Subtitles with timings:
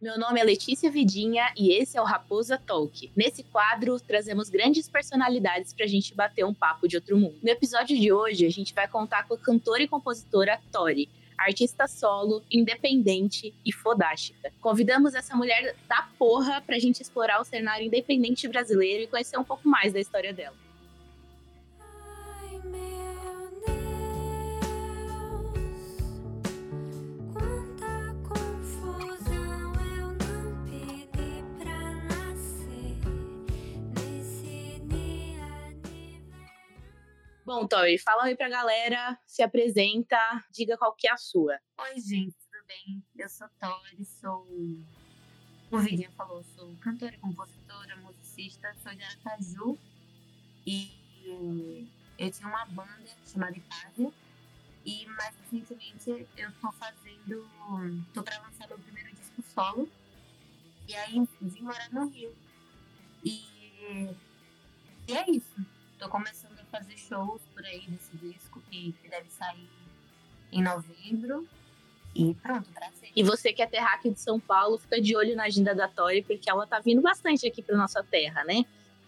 [0.00, 3.10] Meu nome é Letícia Vidinha e esse é o Raposa Talk.
[3.16, 7.34] Nesse quadro, trazemos grandes personalidades pra gente bater um papo de outro mundo.
[7.42, 11.88] No episódio de hoje, a gente vai contar com a cantora e compositora Tori, artista
[11.88, 14.52] solo, independente e fodástica.
[14.60, 19.42] Convidamos essa mulher da porra pra gente explorar o cenário independente brasileiro e conhecer um
[19.42, 20.67] pouco mais da história dela.
[37.48, 40.18] Bom, Tori, fala aí pra galera, se apresenta,
[40.52, 41.58] diga qual que é a sua.
[41.80, 43.02] Oi, gente, tudo bem?
[43.16, 44.46] Eu sou Tori, sou.
[45.70, 49.78] O Vidinho falou, sou cantora, compositora, musicista, sou de Aracaju
[50.66, 51.88] e
[52.18, 54.12] eu tinha uma banda chamada Ipásia
[54.84, 57.48] e mais recentemente eu tô fazendo.
[58.12, 59.88] tô pra lançar meu primeiro disco solo
[60.86, 62.36] e aí vim morar no Rio.
[63.24, 63.42] E,
[65.08, 65.64] e é isso.
[65.98, 69.68] Tô começando fazer shows por aí desse disco que, que deve sair
[70.52, 71.46] em novembro.
[72.14, 73.10] E pronto, pra ser.
[73.14, 76.22] E você que é terráqueo de São Paulo, fica de olho na agenda da Tori,
[76.22, 78.64] porque ela tá vindo bastante aqui pra nossa terra, né?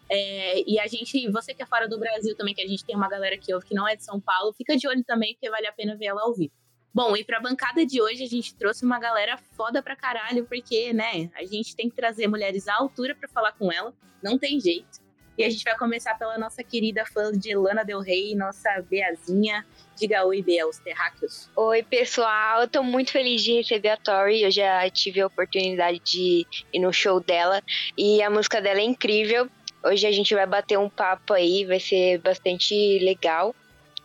[0.09, 2.97] É, e a gente, você que é fora do Brasil também, que a gente tem
[2.97, 5.49] uma galera que ouve que não é de São Paulo, fica de olho também, porque
[5.49, 6.53] vale a pena ver ela ao vivo.
[6.93, 10.93] Bom, e pra bancada de hoje a gente trouxe uma galera foda pra caralho, porque,
[10.93, 14.59] né, a gente tem que trazer mulheres à altura para falar com ela, não tem
[14.59, 15.01] jeito.
[15.39, 19.65] E a gente vai começar pela nossa querida fã de Lana Del Rey, nossa Beazinha.
[19.97, 21.49] Diga oi, Bea, os terráqueos.
[21.57, 22.63] Oi, pessoal.
[22.63, 24.43] Eu tô muito feliz de receber a Tori.
[24.43, 27.63] Eu já tive a oportunidade de ir no show dela.
[27.97, 29.49] E a música dela é incrível.
[29.83, 33.55] Hoje a gente vai bater um papo aí, vai ser bastante legal.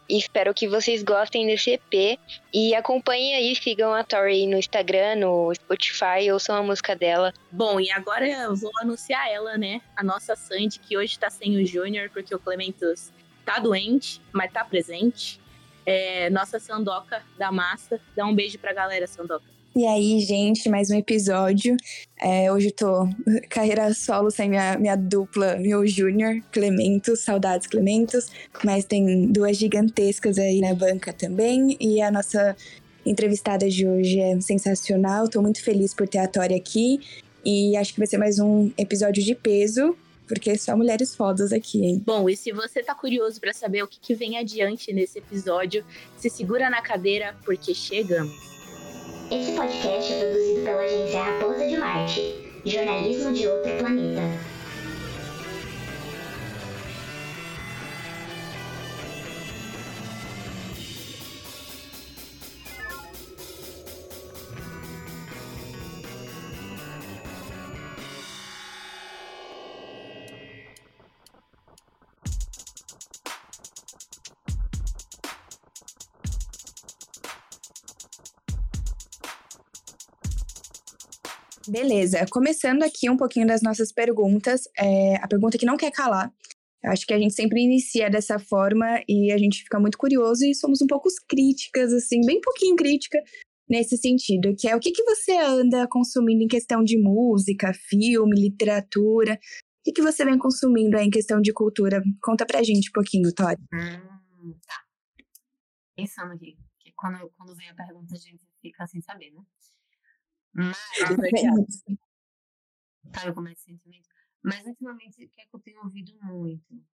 [0.10, 2.20] Espero que vocês gostem desse EP.
[2.54, 7.34] E acompanhem aí, sigam a Tori no Instagram, no Spotify, ouçam a música dela.
[7.52, 9.82] Bom, e agora eu vou anunciar ela, né?
[9.96, 13.12] A nossa Sandy, que hoje tá sem o Júnior, porque o Clementos
[13.44, 15.40] tá doente, mas tá presente.
[15.86, 18.00] É, nossa Sandoca da massa.
[18.16, 19.55] Dá um beijo pra galera, Sandoca.
[19.78, 21.76] E aí, gente, mais um episódio.
[22.18, 23.10] É, hoje tô
[23.50, 28.32] carreira solo sem minha, minha dupla, meu júnior, Clementos, saudades Clementos.
[28.64, 31.76] Mas tem duas gigantescas aí na banca também.
[31.78, 32.56] E a nossa
[33.06, 35.28] entrevistada de hoje é sensacional.
[35.28, 37.02] Tô muito feliz por ter a Tori aqui.
[37.44, 39.94] E acho que vai ser mais um episódio de peso,
[40.26, 42.02] porque só mulheres fodas aqui, hein?
[42.06, 45.84] Bom, e se você tá curioso para saber o que, que vem adiante nesse episódio,
[46.18, 48.55] se segura na cadeira, porque chegamos.
[49.32, 54.22] Esse podcast é produzido pela agência Raposa de Marte, jornalismo de outro planeta.
[81.68, 84.64] Beleza, começando aqui um pouquinho das nossas perguntas.
[84.78, 86.32] É, a pergunta que não quer calar.
[86.84, 90.54] Acho que a gente sempre inicia dessa forma e a gente fica muito curioso e
[90.54, 93.20] somos um pouco críticas, assim, bem pouquinho crítica
[93.68, 98.40] nesse sentido, que é o que, que você anda consumindo em questão de música, filme,
[98.40, 102.04] literatura, o que, que você vem consumindo aí em questão de cultura?
[102.22, 103.58] Conta pra gente um pouquinho, Tori.
[103.74, 104.84] Hum, tá.
[105.96, 109.42] Pensando aqui, que quando, quando vem a pergunta a gente fica sem saber, né?
[110.56, 110.78] Mas.
[113.14, 114.10] Sabe como é esse sentimento?
[114.42, 116.86] Mas ultimamente, o que é que eu tenho ouvido muito?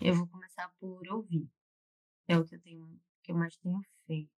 [0.00, 1.50] Eu vou começar por ouvir.
[2.28, 4.30] É o que eu tenho, que eu mais tenho feito.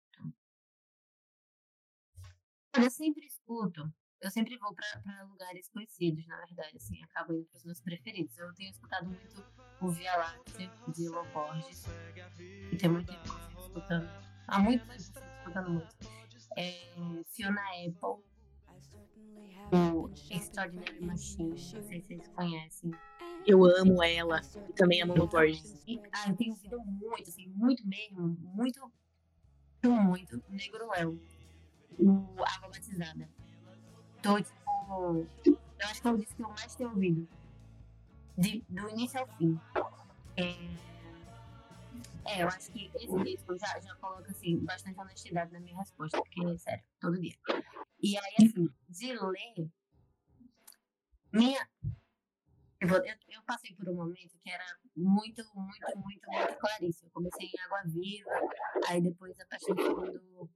[2.74, 3.92] Eu sempre escuto.
[4.22, 8.38] Eu sempre vou para lugares conhecidos, na verdade, assim, acabo indo para os meus preferidos.
[8.38, 9.44] Eu tenho escutado muito
[9.82, 11.86] o Via Láctea de Lo Borges.
[12.72, 14.10] E tem muito tempo que eu fico escutando.
[14.48, 15.96] Há muito tempo que eu fico escutando muito
[16.60, 18.22] é, Fiona Apple,
[19.72, 22.92] o Extraordinary Machine, não sei se vocês conhecem.
[23.48, 25.82] Eu amo ela e também amo o Borges.
[26.12, 28.92] Ah, eu tenho ouvido muito, assim, muito mesmo, muito,
[29.84, 31.22] muito, Negro Léo,
[31.98, 33.30] o Água Batizada.
[34.22, 37.28] Tô, tipo, eu acho que é o disco que eu mais tenho ouvido,
[38.38, 39.58] de, do início ao fim.
[40.36, 40.56] É,
[42.30, 46.18] é, eu acho que esse disco já, já coloca, assim, bastante honestidade na minha resposta,
[46.18, 47.36] porque, sério, todo dia.
[48.02, 49.72] E aí, assim, de ler,
[51.34, 51.68] minha.
[52.80, 54.64] Eu, eu, passei por um momento que era
[54.96, 57.10] muito, muito, muito, muito claríssimo.
[57.10, 58.32] Eu comecei em Água Viva,
[58.88, 60.50] aí depois a partir do segundo,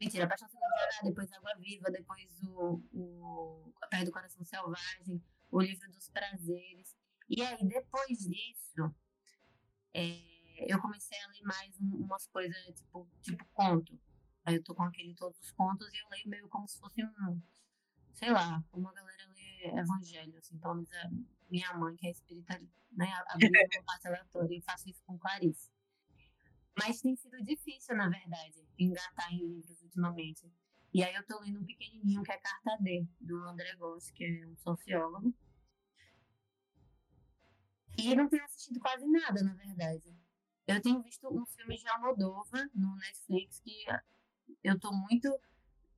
[0.00, 0.68] Mentira, Paixão Segundo
[1.04, 6.96] depois Água Viva, depois o, o A Perto do Coração Selvagem, o Livro dos Prazeres.
[7.28, 8.92] E aí, depois disso,
[9.94, 13.98] é, eu comecei a ler mais umas coisas, tipo, tipo conto.
[14.44, 17.04] Aí eu tô com aquele todos os contos e eu leio meio como se fosse
[17.04, 17.40] um,
[18.14, 21.10] sei lá, como a galera lê evangelho, assim, pelo menos a
[21.50, 22.60] minha mãe, que é espírita,
[22.92, 25.70] né, abriu uma parte aleatória, e faço isso com Clarice.
[26.76, 30.50] Mas tem sido difícil, na verdade, engatar em livros ultimamente.
[30.92, 34.24] E aí eu tô lendo um pequenininho que é Carta D, do André Gomes, que
[34.24, 35.34] é um sociólogo.
[37.96, 40.14] E não tenho assistido quase nada, na verdade.
[40.66, 43.84] Eu tenho visto uns filmes de Almodóvar no Netflix que
[44.62, 45.28] eu tô muito,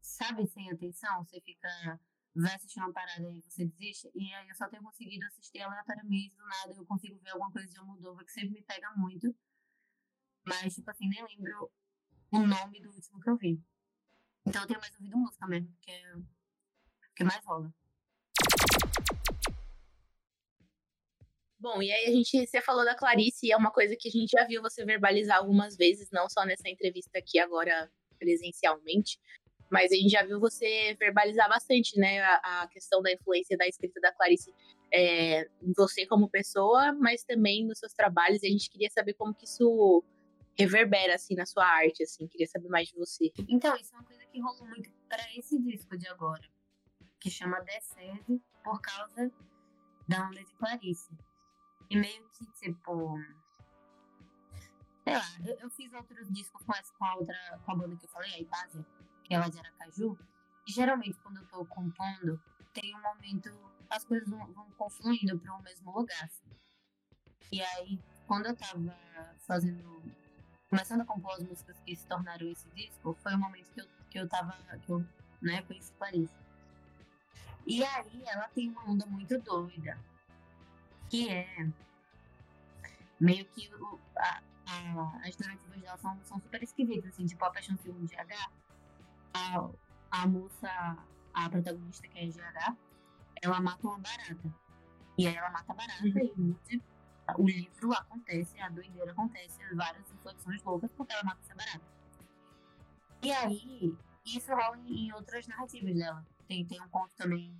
[0.00, 1.24] sabe, sem atenção.
[1.24, 2.00] Você fica,
[2.34, 4.10] vai assistir uma parada e você desiste.
[4.14, 7.68] E aí eu só tenho conseguido assistir aleatoriamente, do nada eu consigo ver alguma coisa
[7.68, 9.34] de Almodóvar que sempre me pega muito.
[10.46, 11.70] Mas, tipo assim, nem lembro
[12.30, 13.62] o nome do último que eu vi.
[14.46, 16.24] Então eu tenho mais ouvido música mesmo, que é o
[17.14, 17.72] que mais rola.
[21.64, 24.10] Bom, e aí a gente, você falou da Clarice, e é uma coisa que a
[24.10, 29.18] gente já viu você verbalizar algumas vezes, não só nessa entrevista aqui agora presencialmente,
[29.70, 33.66] mas a gente já viu você verbalizar bastante, né, a, a questão da influência da
[33.66, 34.52] escrita da Clarice
[34.92, 39.14] é, em você como pessoa, mas também nos seus trabalhos, e a gente queria saber
[39.14, 40.04] como que isso
[40.58, 43.32] reverbera, assim, na sua arte, assim, queria saber mais de você.
[43.48, 46.44] Então, isso é uma coisa que rolou muito para esse disco de agora,
[47.18, 49.32] que chama Decede, por causa
[50.06, 51.08] da onda de Clarice.
[51.90, 53.18] E meio que, tipo.
[55.04, 57.96] Sei lá, eu, eu fiz outros discos com, essa, com a outra, com a banda
[57.96, 58.86] que eu falei, a Ipásia,
[59.22, 60.18] que é lá de Aracaju.
[60.66, 62.40] E geralmente, quando eu tô compondo,
[62.72, 63.50] tem um momento.
[63.90, 66.30] As coisas vão, vão confluindo para o mesmo lugar.
[67.52, 68.96] E aí, quando eu tava
[69.46, 70.02] fazendo.
[70.70, 73.86] Começando a compor as músicas que se tornaram esse disco, foi o momento que eu,
[74.10, 74.52] que eu tava.
[74.78, 75.04] que eu
[75.40, 76.30] né, conheci Paris.
[77.66, 79.98] E aí, ela tem uma onda muito doida
[81.14, 81.46] que é
[83.20, 87.52] meio que o, a, a, as narrativas dela são, são super esquisitas, assim, tipo a
[87.52, 88.50] Paixão Segundo GH,
[89.32, 89.70] a,
[90.10, 90.98] a moça,
[91.32, 92.76] a protagonista que é GH,
[93.40, 94.52] ela mata uma barata.
[95.16, 96.56] E aí ela mata a barata uhum.
[96.68, 101.54] e o, o livro acontece, a doideira acontece, várias reflexões loucas porque ela mata essa
[101.54, 101.84] barata.
[103.22, 103.96] E aí,
[104.26, 106.26] isso rola em, em outras narrativas dela.
[106.48, 107.56] Tem, tem um conto também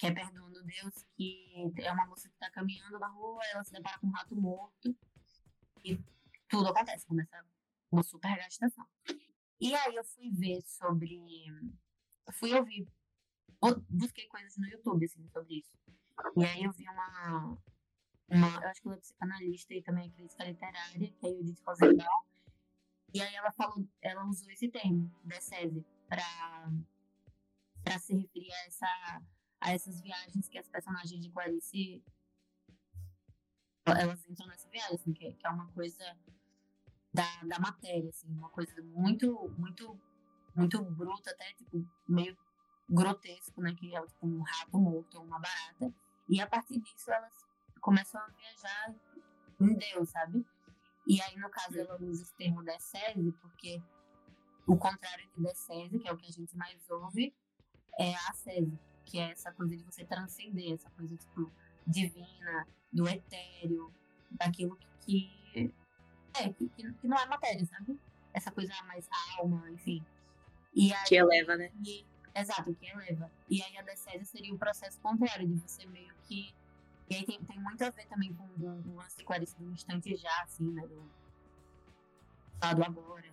[0.00, 3.70] que é Perdoando Deus, que é uma moça que está caminhando na rua, ela se
[3.70, 4.96] depara com um rato morto
[5.84, 6.00] e
[6.48, 7.44] tudo acontece, começa
[7.92, 8.88] uma super gastação.
[9.60, 11.20] E aí eu fui ver sobre.
[12.32, 12.88] Fui ouvir.
[13.90, 15.76] Busquei coisas no YouTube, assim, sobre isso.
[16.34, 17.58] E aí eu vi uma.
[18.30, 21.60] uma eu acho que ela é psicanalista e também é crítica literária, que é Judith
[21.62, 22.24] Rosenbaum.
[23.12, 26.72] E aí ela falou, ela usou esse termo, decese, para
[27.84, 29.22] para se referir a essa
[29.60, 32.02] a essas viagens que as personagens de Clarice
[33.86, 36.16] elas entram nessa viagem, assim, que, que, é uma coisa
[37.12, 40.00] da, da matéria, assim, uma coisa muito, muito,
[40.54, 42.36] muito bruta, até tipo, meio
[42.88, 43.74] grotesco, né?
[43.74, 45.92] Que é tipo um rato morto ou uma barata.
[46.28, 47.34] E a partir disso elas
[47.80, 48.94] começam a viajar
[49.60, 50.46] em Deus, sabe?
[51.06, 53.82] E aí, no caso, ela usa esse termo decese, porque
[54.66, 57.34] o contrário de decese, que é o que a gente mais ouve,
[57.98, 58.78] é a ascese
[59.10, 61.50] que é essa coisa de você transcender, essa coisa, tipo,
[61.84, 63.92] divina, do etéreo,
[64.30, 65.74] daquilo que, que
[66.34, 67.98] é, que, que, não é matéria, sabe?
[68.32, 70.04] Essa coisa mais alma, enfim.
[70.72, 71.72] E aí, que eleva, né?
[71.84, 73.30] E, exato, que eleva.
[73.48, 76.54] E aí a decese seria o processo contrário, de você meio que.
[77.08, 80.16] E aí tem, tem muito a ver também com o lance de Clarice do instante
[80.16, 80.82] já, assim, né?
[80.86, 81.02] Do,
[82.76, 83.30] do agora.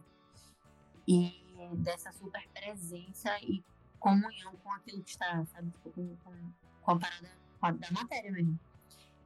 [1.08, 1.44] E
[1.78, 3.64] dessa super presença e
[4.08, 5.72] comunhão com aquilo que está, sabe?
[5.72, 8.60] Tipo, com, com, com a parada com a, da matéria mesmo.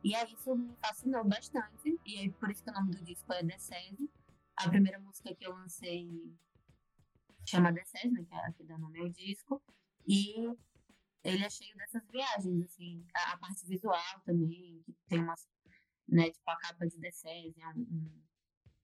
[0.04, 2.00] E aí isso me fascinou bastante.
[2.06, 4.10] E aí por isso que o nome do disco é Decese.
[4.56, 6.36] A primeira música que eu lancei
[7.46, 8.24] chama Decese, né?
[8.24, 9.62] Que é a que dá nome ao disco.
[10.08, 10.48] E
[11.24, 13.06] ele é cheio dessas viagens, assim.
[13.14, 15.48] A, a parte visual também, que tem umas,
[16.08, 16.32] né?
[16.32, 18.22] Tipo a capa de Decese, é um, um,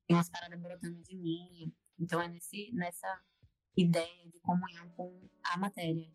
[0.06, 1.74] tem umas paradas brotando de mim.
[2.00, 3.22] Então é nesse, nessa
[3.78, 6.10] ideia de comunhão com a matéria.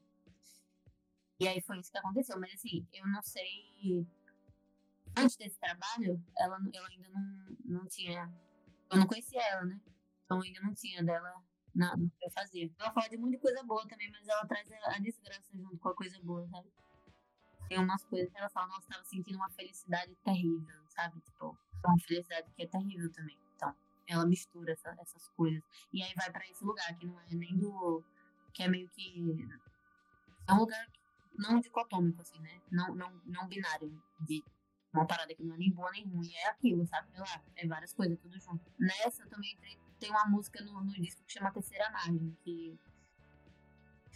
[1.39, 2.39] E aí foi isso que aconteceu.
[2.39, 4.07] Mas assim, eu não sei.
[5.17, 8.33] Antes desse trabalho, ela, eu ainda não, não tinha.
[8.91, 9.81] Eu não conhecia ela, né?
[10.25, 11.43] Então ainda não tinha dela
[11.75, 12.71] na, no que eu fazia.
[12.79, 15.89] Ela fala de muita coisa boa também, mas ela traz a, a desgraça junto com
[15.89, 16.69] a coisa boa, sabe?
[17.69, 21.21] Tem umas coisas que ela fala, nossa, tava sentindo uma felicidade terrível, sabe?
[21.21, 23.39] Tipo, uma felicidade que é terrível também.
[24.13, 25.63] Ela mistura essa, essas coisas.
[25.93, 28.03] E aí vai pra esse lugar, que não é nem do.
[28.53, 29.49] que é meio que.
[30.47, 30.87] É um lugar
[31.39, 32.61] não dicotômico, assim, né?
[32.71, 33.91] Não, não, não binário.
[34.21, 34.45] De
[34.93, 36.33] uma parada que não é nem boa nem ruim.
[36.35, 37.09] É aquilo, sabe?
[37.15, 38.71] É lá, é várias coisas, tudo junto.
[38.79, 42.79] Nessa também entrei, tem uma música no, no disco que chama Terceira Margem, que.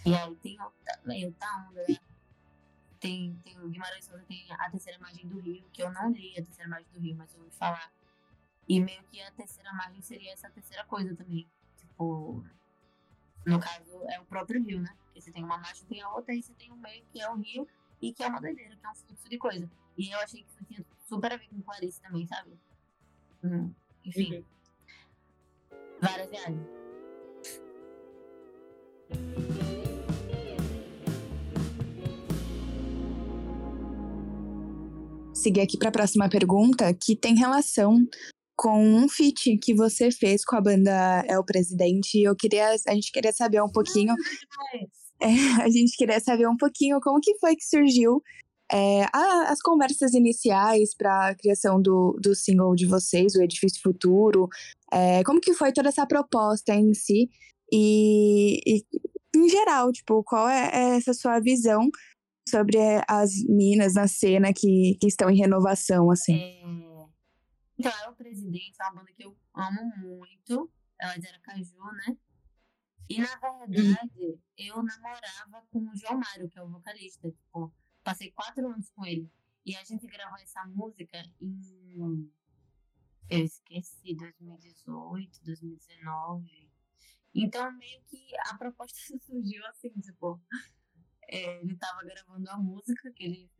[0.04, 1.96] E aí tem outra, outra onda, né?
[3.00, 6.32] Tem, tem o Guimarães Souza tem a terceira margem do Rio, que eu não li
[6.32, 7.92] a terceira margem do Rio, mas eu ouvi falar.
[8.68, 11.48] E meio que a terceira margem seria essa terceira coisa também.
[11.76, 12.44] Tipo,
[13.46, 14.92] no caso, é o próprio rio, né?
[15.04, 17.30] Porque você tem uma margem, tem a outra, e você tem o meio, que é
[17.30, 17.68] o rio,
[18.02, 19.70] e que é uma doideira, que é um fluxo de coisa.
[19.96, 22.58] E eu achei que isso tinha super a ver com Clarice também, sabe?
[23.44, 23.72] Hum,
[24.04, 24.38] enfim.
[24.38, 24.44] Uhum.
[26.02, 26.66] Várias viagens.
[35.32, 38.04] Seguir aqui para a próxima pergunta, que tem relação
[38.56, 42.22] com um feat que você fez com a banda É o Presidente.
[42.22, 44.14] Eu queria, a gente queria saber um pouquinho.
[45.18, 45.28] É,
[45.62, 48.22] a gente queria saber um pouquinho como que foi que surgiu
[48.70, 53.80] é, a, as conversas iniciais para a criação do, do single de vocês, o Edifício
[53.82, 54.46] Futuro.
[54.92, 57.30] É, como que foi toda essa proposta em si?
[57.72, 58.84] E, e
[59.34, 61.88] em geral, tipo, qual é, é essa sua visão
[62.48, 66.38] sobre as minas na cena que, que estão em renovação, assim?
[67.78, 70.72] Então, é o Presidente, é uma banda que eu amo muito.
[70.98, 72.16] Ela é de Aracaju, né?
[73.08, 77.30] E, na verdade, eu namorava com o João Mário, que é o vocalista.
[77.30, 79.30] Tipo, passei quatro anos com ele.
[79.64, 82.32] E a gente gravou essa música em.
[83.28, 86.70] Eu esqueci, 2018, 2019.
[87.34, 90.40] Então, meio que a proposta surgiu assim, tipo.
[91.28, 93.50] É, ele tava gravando a música, que ele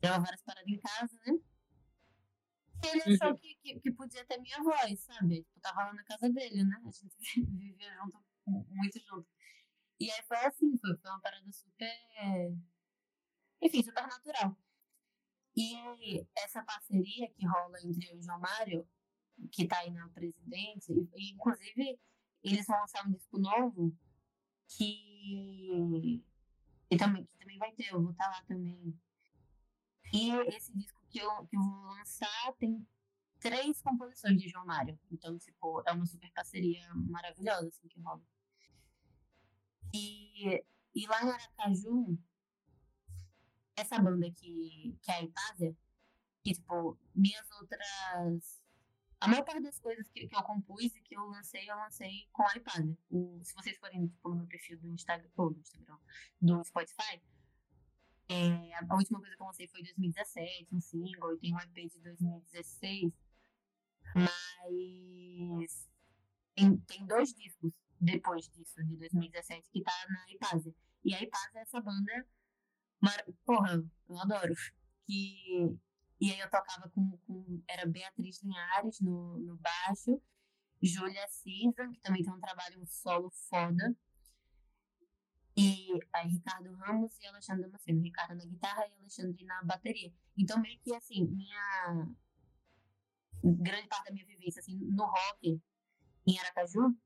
[0.00, 1.38] grava várias paradas em casa, né?
[2.82, 3.36] Ele achou uhum.
[3.36, 5.42] que, que, que, podia ter minha voz, sabe?
[5.42, 6.76] Tipo, tava lá na casa dele, né?
[6.84, 7.08] A gente
[7.50, 9.26] vivia junto, muito junto.
[10.00, 11.92] E aí foi assim, foi, foi uma parada super.
[13.60, 14.56] Enfim, super natural.
[15.56, 18.88] E essa parceria que rola entre e o João Mário,
[19.50, 21.98] que tá aí na presidência, e, inclusive
[22.44, 23.96] eles vão lançar um disco novo
[24.68, 26.22] que,
[26.88, 28.96] que, também, que também vai ter, eu vou estar tá lá também.
[30.12, 32.86] E esse disco que eu, que eu vou lançar tem
[33.40, 34.98] três composições de João Mário.
[35.10, 38.22] Então, tipo, é uma super parceria maravilhosa, assim, que rola.
[39.94, 40.62] E,
[40.94, 42.18] e lá em Aracaju,
[43.76, 45.76] essa banda que, que é a Ipásia,
[46.42, 48.62] que, tipo, minhas outras...
[49.20, 52.28] A maior parte das coisas que, que eu compus e que eu lancei, eu lancei
[52.32, 52.96] com a Ipásia.
[53.10, 55.98] O, se vocês forem, tipo, no meu perfil do Instagram, ou do Instagram,
[56.40, 57.20] do Spotify,
[58.28, 61.60] é, a última coisa que eu lancei foi em 2017, um single, e tem um
[61.60, 63.12] EP de 2016.
[64.14, 65.88] Mas
[66.54, 70.74] tem, tem dois discos depois disso, de 2017, que tá na Ipásia.
[71.04, 72.26] E a Ipásia é essa banda.
[73.00, 73.24] Mar...
[73.44, 74.54] Porra, eu adoro.
[75.06, 75.78] Que...
[76.20, 77.62] E aí eu tocava com, com.
[77.68, 80.20] Era Beatriz Linhares no, no baixo,
[80.82, 83.96] Júlia Cisa, que também tem um trabalho solo foda.
[85.58, 88.00] E aí, Ricardo Ramos e Alexandre Damasceno.
[88.00, 90.12] Ricardo na guitarra e Alexandre na bateria.
[90.36, 92.14] Então, meio que assim, minha.
[93.42, 95.60] Grande parte da minha vivência, assim, no rock
[96.26, 96.96] em Aracaju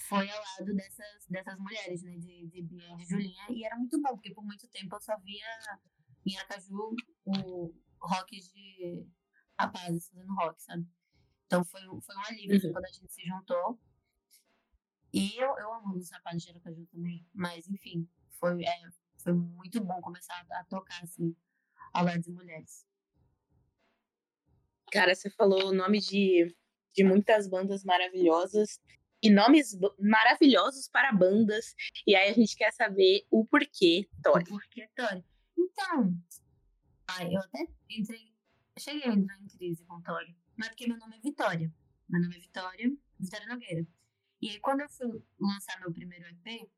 [0.00, 2.16] foi ao lado dessas, dessas mulheres, né?
[2.16, 3.46] De, de Bia e de Julinha.
[3.50, 5.46] E era muito bom, porque por muito tempo eu só via
[6.26, 6.94] em Aracaju
[7.26, 9.06] o rock de
[9.58, 10.86] rapazes fazendo rock, sabe?
[11.46, 12.72] Então foi, foi um alívio assim, uhum.
[12.72, 13.80] quando a gente se juntou.
[15.14, 17.24] E eu, eu amo os rapazes de Aracaju também.
[17.32, 18.80] Mas, enfim, foi, é,
[19.18, 21.36] foi muito bom começar a, a tocar, assim,
[21.92, 22.84] ao lado de mulheres.
[24.90, 26.52] Cara, você falou o nome de,
[26.92, 28.80] de muitas bandas maravilhosas
[29.22, 31.76] e nomes maravilhosos para bandas.
[32.04, 34.42] E aí a gente quer saber o porquê, Tori.
[34.42, 35.24] O porquê, Tori.
[35.56, 36.12] Então,
[37.06, 38.34] ai, eu até entrei.
[38.76, 40.36] Cheguei a entrar em crise com Tori.
[40.56, 41.72] Mas porque meu nome é Vitória.
[42.08, 43.86] Meu nome é Vitória, Vitória Nogueira.
[44.40, 46.68] E aí, quando eu fui lançar meu primeiro EP,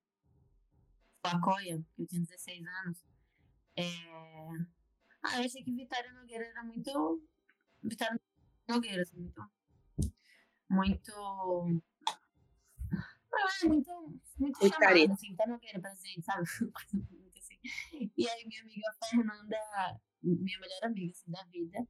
[1.22, 3.04] com a Coia, que eu tinha 16 anos,
[3.76, 3.82] é...
[5.22, 7.22] ah, eu achei que Vitória Nogueira era muito.
[7.82, 8.20] Vitória
[8.68, 9.50] Nogueira, assim, muito.
[10.68, 11.12] Muito.
[13.32, 16.46] Ah, muito, muito chamada, assim, Vitória Nogueira presente, sabe?
[17.10, 17.58] muito assim.
[18.16, 21.86] E aí, minha amiga Fernanda, minha melhor amiga assim, da vida,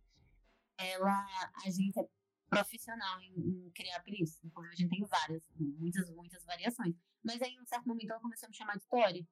[0.79, 1.27] ela,
[1.65, 2.09] a gente é
[2.49, 4.43] profissional em, em criar apelidos.
[4.45, 6.95] Inclusive, a gente tem várias, muitas, muitas variações.
[7.25, 9.29] Mas aí, em um certo momento, ela começou a me chamar de Tori.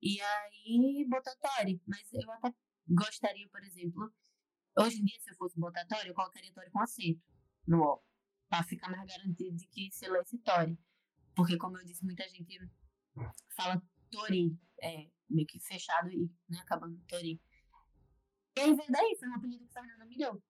[0.00, 1.80] E aí, botou Tori.
[1.86, 2.54] Mas eu até
[2.88, 4.12] gostaria, por exemplo,
[4.78, 7.20] hoje em dia, se eu fosse botar Tori, eu colocaria Tori com acento
[7.66, 8.02] no O.
[8.48, 10.78] pra ficar mais garantido de que se esse Tori.
[11.34, 12.58] Porque, como eu disse, muita gente
[13.56, 17.40] fala Tori, é, meio que fechado e né, acabando Tori.
[18.56, 20.42] E aí veio daí, foi um apelido que o Fernando me deu.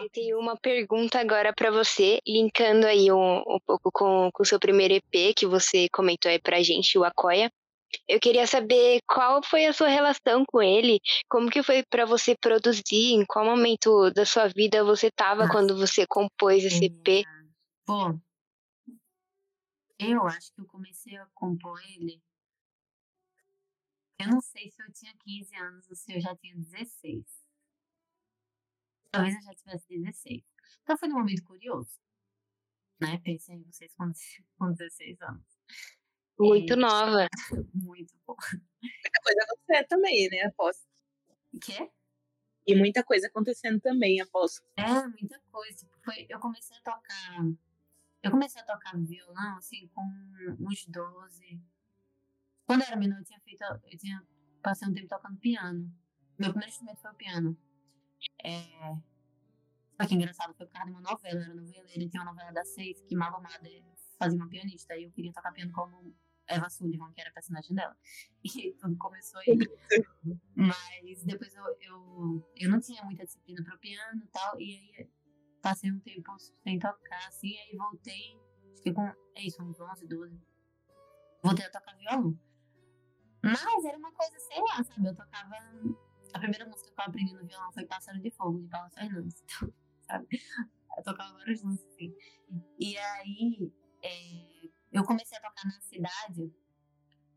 [0.00, 4.58] Eu tenho uma pergunta agora para você, linkando aí um, um pouco com o seu
[4.58, 7.52] primeiro EP que você comentou aí pra gente, o Akoya.
[8.08, 12.34] Eu queria saber qual foi a sua relação com ele, como que foi para você
[12.34, 17.26] produzir, em qual momento da sua vida você estava quando você compôs esse EP?
[17.86, 18.18] Bom,
[19.98, 22.22] eu acho que eu comecei a compor ele.
[24.18, 27.39] Eu não sei se eu tinha 15 anos ou se eu já tinha 16.
[29.10, 30.42] Talvez eu já tivesse 16.
[30.82, 31.98] Então foi um momento curioso.
[33.00, 33.18] Né?
[33.24, 34.12] Pensei em vocês com,
[34.58, 35.44] com 16 anos.
[36.38, 37.26] Muito e, nova.
[37.74, 38.36] Muito bom.
[38.82, 40.42] Muita coisa acontecendo também, né?
[40.42, 40.88] Aposto.
[41.52, 41.90] O quê?
[42.66, 44.62] E muita coisa acontecendo também, aposto.
[44.76, 45.76] É, muita coisa.
[45.76, 47.44] Tipo, foi, eu comecei a tocar.
[48.22, 50.02] Eu comecei a tocar violão, assim, com
[50.60, 51.60] uns 12.
[52.66, 53.62] Quando eu era menor, eu tinha feito.
[53.62, 54.24] Eu tinha
[54.62, 55.92] passei um tempo tocando piano.
[56.38, 57.58] Meu primeiro instrumento foi o piano.
[58.44, 58.94] É...
[60.00, 62.68] Só que engraçado, foi por causa de uma novela, era noveleira, tinha uma novela das
[62.68, 63.68] seis que Mal Amada
[64.18, 66.14] fazia uma pianista, e eu queria tocar piano como
[66.46, 67.96] Eva Sullivan, que era a personagem dela.
[68.42, 69.56] E tudo começou aí.
[70.56, 75.10] Mas depois eu, eu, eu não tinha muita disciplina pro piano e tal, e aí
[75.62, 78.40] passei um tempo sem tocar, assim, aí voltei,
[78.72, 80.40] acho que com, é isso, uns 11, 12.
[81.42, 82.38] Voltei a tocar violão.
[83.42, 85.08] Mas era uma coisa, sei lá, sabe?
[85.08, 85.56] Eu tocava
[86.32, 89.42] a primeira música que eu aprendi no violão foi Pássaro de Fogo, de Paula Fernandes.
[90.10, 90.26] Então, sabe?
[90.96, 92.12] Eu tocava várias músicas assim.
[92.80, 93.72] E aí,
[94.02, 96.52] é, eu comecei a tocar na cidade.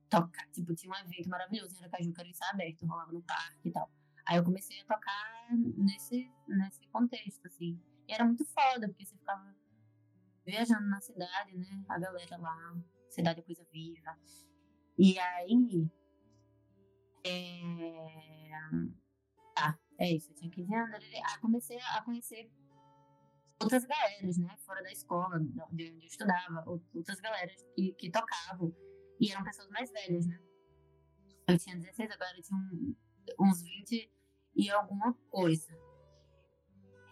[0.09, 3.69] Tocar, tipo, tinha um evento maravilhoso em Aracaju, que era isso aberto, rolava no parque
[3.69, 3.91] e tal.
[4.25, 7.79] Aí eu comecei a tocar nesse, nesse contexto, assim.
[8.07, 9.55] E era muito foda, porque você ficava
[10.45, 11.83] viajando na cidade, né?
[11.87, 12.75] A galera lá,
[13.09, 14.17] cidade é coisa viva.
[14.97, 15.89] E aí,
[17.25, 17.61] é...
[19.57, 20.95] Ah, é isso, eu tinha 15 anos.
[20.95, 22.51] Aí comecei a conhecer
[23.61, 24.55] outras galeras, né?
[24.65, 28.75] Fora da escola, de onde eu estudava, outras galeras que, que tocavam.
[29.19, 30.39] E eram pessoas mais velhas, né?
[31.47, 32.95] Eu tinha 16, agora eu tinha um,
[33.39, 34.11] uns 20
[34.55, 35.77] e alguma coisa.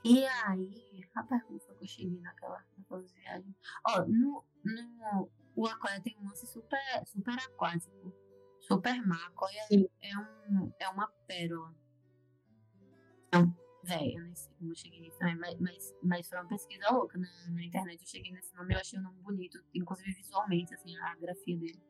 [0.03, 3.55] E aí, a pergunta que eu cheguei naquela, naquelas viagens.
[3.87, 8.13] Ó, no, no, o Aquário tem um lance super, super aquático
[8.71, 9.51] Super Macoy
[10.01, 11.75] é, um, é uma pérola.
[13.33, 13.53] É um,
[13.83, 16.89] véi, eu nem sei como eu cheguei nisso também, mas, mas, mas foi uma pesquisa
[16.89, 18.01] louca na, na internet.
[18.01, 21.81] Eu cheguei nesse nome, eu achei o nome bonito, inclusive visualmente, assim, a grafia dele.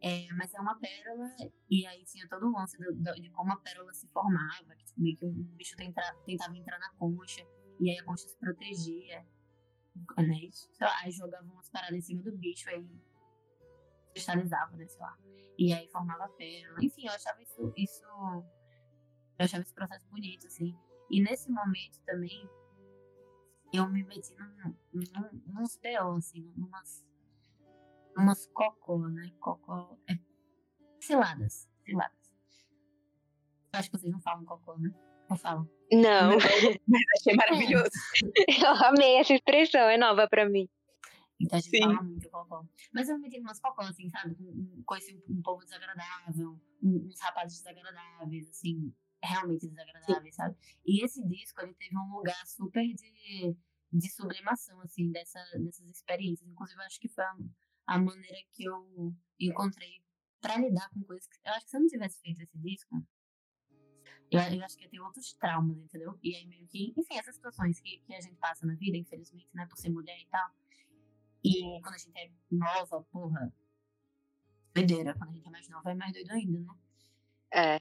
[0.00, 1.34] É, mas é uma pérola,
[1.68, 4.84] e aí tinha todo o lance do, do, de como a pérola se formava, que
[4.84, 7.44] tipo, meio que um bicho tenta, tentava entrar na concha,
[7.80, 9.26] e aí a concha se protegia.
[10.16, 10.50] Né?
[11.02, 12.86] Aí jogavam umas paradas em cima do bicho, aí
[14.12, 15.16] cristalizava, né, sei lá.
[15.58, 16.78] E aí formava pérola.
[16.82, 18.04] Enfim, eu achava isso, isso.
[18.04, 20.76] Eu achava esse processo bonito, assim.
[21.10, 22.48] E nesse momento também,
[23.72, 27.04] eu me meti num, num, nos PO, assim, numas,
[28.16, 29.32] numas cocô, né?
[29.40, 29.98] Cocô.
[30.08, 30.18] É,
[31.00, 31.68] ciladas.
[31.84, 32.18] Ciladas.
[33.72, 34.94] Eu acho que vocês não falam cocô, né?
[35.30, 35.68] Ou falam?
[35.92, 36.36] Não.
[36.86, 37.90] Mas achei maravilhoso.
[38.48, 40.68] eu amei essa expressão, é nova pra mim.
[41.40, 41.80] Então a gente Sim.
[41.80, 42.66] fala muito cocó.
[42.92, 44.36] Mas eu me meti umas cocó, assim, sabe?
[44.84, 50.42] Conheci um, um povo desagradável, uns rapazes desagradáveis, assim, realmente desagradáveis, Sim.
[50.42, 50.56] sabe?
[50.84, 53.56] E esse disco, ele teve um lugar super de,
[53.92, 56.48] de sublimação, assim, dessa, dessas experiências.
[56.48, 57.36] Inclusive, eu acho que foi a,
[57.86, 60.02] a maneira que eu encontrei
[60.40, 61.38] para lidar com coisas que.
[61.44, 63.06] Eu acho que se eu não tivesse feito esse disco,
[64.30, 66.18] eu, eu, acho que ia ter outros traumas, entendeu?
[66.22, 69.48] E aí meio que, enfim, essas situações que, que a gente passa na vida, infelizmente,
[69.54, 70.50] né, por ser mulher e tal,
[71.44, 73.52] e quando a gente é nova, porra,
[74.74, 75.14] doideira.
[75.14, 76.74] Quando a gente é mais nova, é mais doido ainda, né?
[77.52, 77.80] É.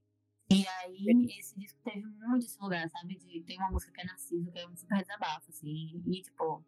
[0.50, 3.18] E aí, esse disco teve muito esse lugar, sabe?
[3.18, 6.02] De, tem uma música que é Narciso, que é um super desabafo, assim.
[6.06, 6.64] E, tipo,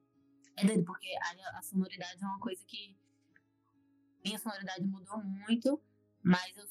[0.57, 2.97] é doido, porque a, a sonoridade é uma coisa que.
[4.23, 5.81] Minha sonoridade mudou muito,
[6.21, 6.65] mas, eu,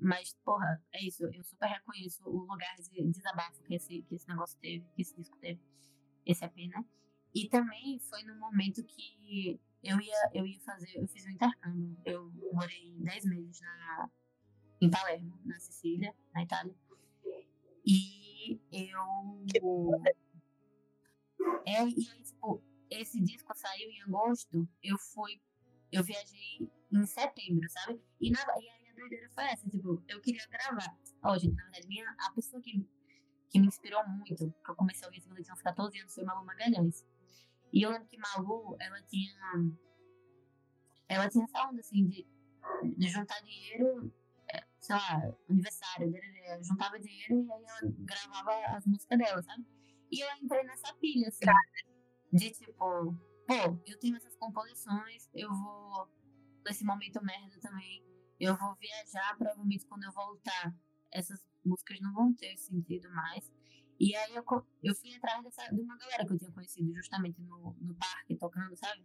[0.00, 1.24] mas, porra, é isso.
[1.26, 5.14] Eu super reconheço o lugar de desabafo que esse, que esse negócio teve, que esse
[5.14, 5.60] disco teve.
[6.24, 6.82] Esse EP, né?
[7.34, 11.96] E também foi no momento que eu ia, eu ia fazer, eu fiz um intercâmbio.
[12.04, 14.10] Eu morei 10 meses na,
[14.80, 16.74] em Palermo, na Sicília, na Itália.
[17.84, 19.90] E eu.
[21.66, 25.40] É, e aí, tipo, esse disco saiu em agosto, eu fui.
[25.92, 28.00] Eu viajei em setembro, sabe?
[28.20, 30.96] E, na, e aí a doideira foi essa, tipo, eu queria gravar.
[31.22, 32.84] Ó, gente, na verdade, minha, a pessoa que,
[33.50, 36.24] que me inspirou muito, que eu comecei a ouvir quando eu uns 14 anos, foi
[36.24, 37.04] Malu Magalhães.
[37.74, 39.34] E eu lembro que Malu, ela tinha.
[41.08, 42.24] Ela tinha essa onda, assim, de,
[42.96, 44.14] de juntar dinheiro,
[44.48, 46.12] é, sei lá, aniversário,
[46.62, 49.66] juntava dinheiro e aí ela gravava as músicas dela, sabe?
[50.10, 51.46] E eu entrei nessa pilha, assim,
[52.32, 56.08] de tipo, pô, eu tenho essas composições, eu vou,
[56.64, 58.04] nesse momento merda também,
[58.38, 60.72] eu vou viajar, provavelmente quando eu voltar,
[61.10, 63.52] essas músicas não vão ter sentido mais.
[63.98, 64.44] E aí eu,
[64.82, 68.36] eu fui atrás dessa, de uma galera que eu tinha conhecido justamente no, no parque,
[68.36, 69.04] tocando, sabe?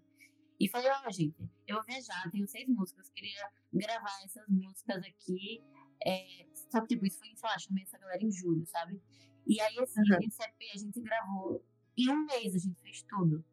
[0.60, 1.36] E falei, ó, oh, gente,
[1.67, 5.63] eu vou viajar, tenho seis músicas, queria gravar essas músicas aqui.
[6.06, 9.02] É, só que, tipo, isso foi, sei lá, chamei essa galera em julho, sabe?
[9.47, 10.17] E aí, esse, uhum.
[10.21, 11.63] esse EP a gente gravou
[11.97, 13.43] em um mês, a gente fez tudo.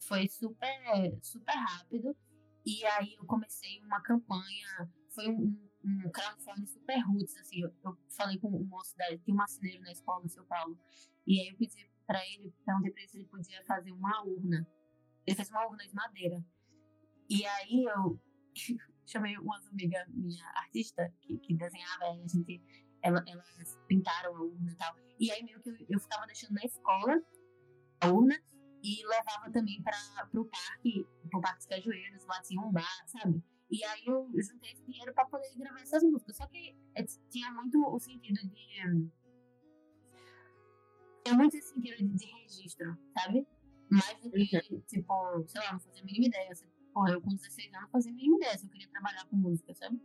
[0.00, 2.16] Foi super, super rápido.
[2.64, 7.96] E aí eu comecei uma campanha, foi um, um crowdfunding super roots, assim, eu, eu
[8.08, 10.76] falei com o moço da, tem um marceneiro na escola no São Paulo,
[11.26, 14.66] e aí eu pedi para ele, perguntei pra ele se ele podia fazer uma urna.
[15.26, 16.44] Ele fez uma urna de madeira.
[17.28, 18.20] E aí eu
[19.06, 22.62] chamei umas amigas minha artista que, que desenhava, a gente,
[23.02, 24.96] ela, elas pintaram a urna e tal.
[25.18, 27.20] E aí meio que eu, eu ficava deixando na escola
[28.00, 28.40] a urna
[28.82, 29.96] e levava também para
[30.34, 33.42] o parque, pro Parque dos Cajueiros, lá tinha um bar, sabe?
[33.70, 36.36] E aí eu juntei esse dinheiro para poder gravar essas músicas.
[36.36, 39.10] Só que é, tinha muito o sentido de.
[41.24, 43.46] Tinha muito esse sentido de, de registro, sabe?
[43.90, 44.80] Mais do que, uhum.
[44.82, 46.52] tipo, sei lá, não fazia a mínima ideia.
[46.92, 49.36] Porra, eu com 16 anos não fazia a mínima ideia se eu queria trabalhar com
[49.36, 50.00] música, sabe?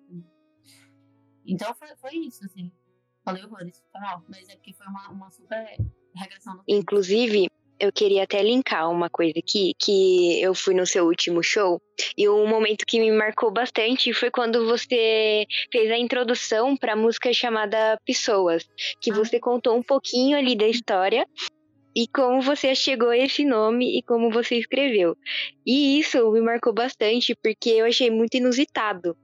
[1.45, 2.71] Então foi, foi isso, assim.
[3.24, 4.24] Falei horrores, foi mal.
[4.28, 5.78] Mas é porque foi uma, uma super
[6.15, 7.51] regressão Inclusive,
[7.82, 11.82] eu queria até linkar uma coisa aqui, que eu fui no seu último show,
[12.15, 16.96] e um momento que me marcou bastante foi quando você fez a introdução para a
[16.96, 18.70] música chamada Pessoas,
[19.02, 19.15] que ah.
[19.15, 21.26] você contou um pouquinho ali da história
[21.96, 25.17] e como você chegou a esse nome e como você escreveu.
[25.65, 29.17] E isso me marcou bastante porque eu achei muito inusitado.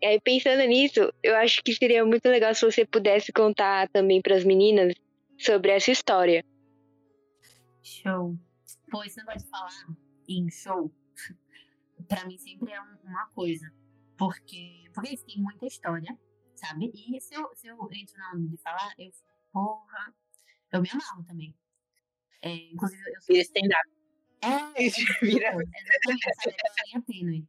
[0.00, 4.22] E aí, pensando nisso, eu acho que seria muito legal se você pudesse contar também
[4.22, 4.94] para as meninas
[5.36, 6.44] sobre essa história.
[7.84, 8.38] Show.
[8.90, 9.70] Pô, esse negócio de falar
[10.26, 10.90] em show,
[12.08, 13.70] pra mim sempre é uma coisa.
[14.16, 16.18] Porque, porque eles têm muita história,
[16.56, 16.90] sabe?
[16.94, 19.10] E se eu, se eu entro na onda de falar, eu,
[19.52, 20.14] porra,
[20.72, 21.54] eu me amarro também.
[22.40, 23.36] É, inclusive, eu sou.
[23.36, 23.90] Stand-up.
[24.40, 24.88] É, é,
[25.20, 25.48] vira.
[25.48, 26.56] Exatamente, sabe?
[26.56, 27.46] É linha tênue.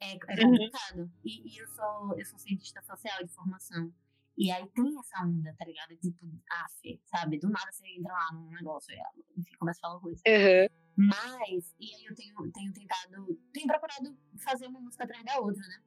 [0.00, 0.52] É, é uhum.
[0.52, 0.98] complicado.
[1.00, 1.10] Uhum.
[1.22, 3.92] E, e eu, sou, eu sou cientista social de formação.
[4.36, 5.96] E aí tem essa onda, tá ligado?
[5.96, 7.38] Tipo, af, sabe?
[7.38, 10.22] Do nada você entra lá num negócio e enfim, começa a falar coisa.
[10.26, 10.80] Uhum.
[10.96, 15.62] Mas, e aí eu tenho, tenho tentado, tenho procurado fazer uma música atrás da outra,
[15.66, 15.82] né?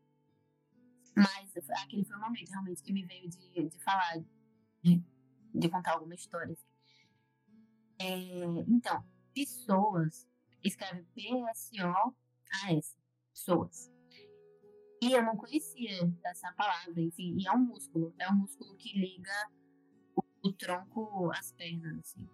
[1.16, 4.24] Mas aquele foi o momento realmente que me veio de, de falar,
[4.82, 5.04] de,
[5.54, 6.54] de contar alguma história.
[6.54, 6.66] Assim.
[8.00, 10.28] É, então, pessoas,
[10.64, 12.98] escreve P-S-O-A-S,
[13.32, 13.93] pessoas.
[15.04, 18.98] E eu não conhecia essa palavra, enfim, e é um músculo, é um músculo que
[18.98, 19.52] liga
[20.16, 22.26] o, o tronco às pernas, assim.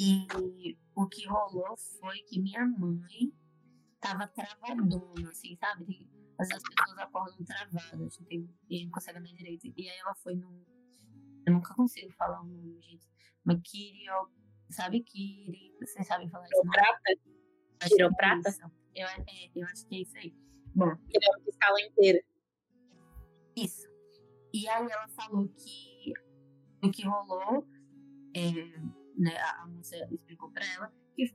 [0.00, 0.26] E
[0.94, 3.30] o que rolou foi que minha mãe
[4.00, 5.84] tava travadona, assim, sabe?
[5.84, 9.66] Tem, às vezes as pessoas acordam travadas, tem, e não consegue andar direito.
[9.76, 10.64] E aí ela foi num.
[11.46, 13.06] Eu nunca consigo falar o nome, gente.
[13.44, 14.30] Mas Kirio.
[14.70, 15.76] Sabe Kiri?
[15.78, 16.62] Vocês sabem falar isso?
[16.62, 17.12] Quiroprata?
[17.86, 18.48] Quiroprata?
[18.94, 20.34] É eu, é, eu acho que é isso aí.
[20.74, 20.90] Bom.
[21.08, 22.24] Ele é uma escala inteira.
[23.56, 23.88] Isso.
[24.52, 26.12] E aí ela falou que
[26.82, 27.66] o que rolou,
[28.34, 28.50] é,
[29.16, 31.34] né, a moça explicou pra ela que,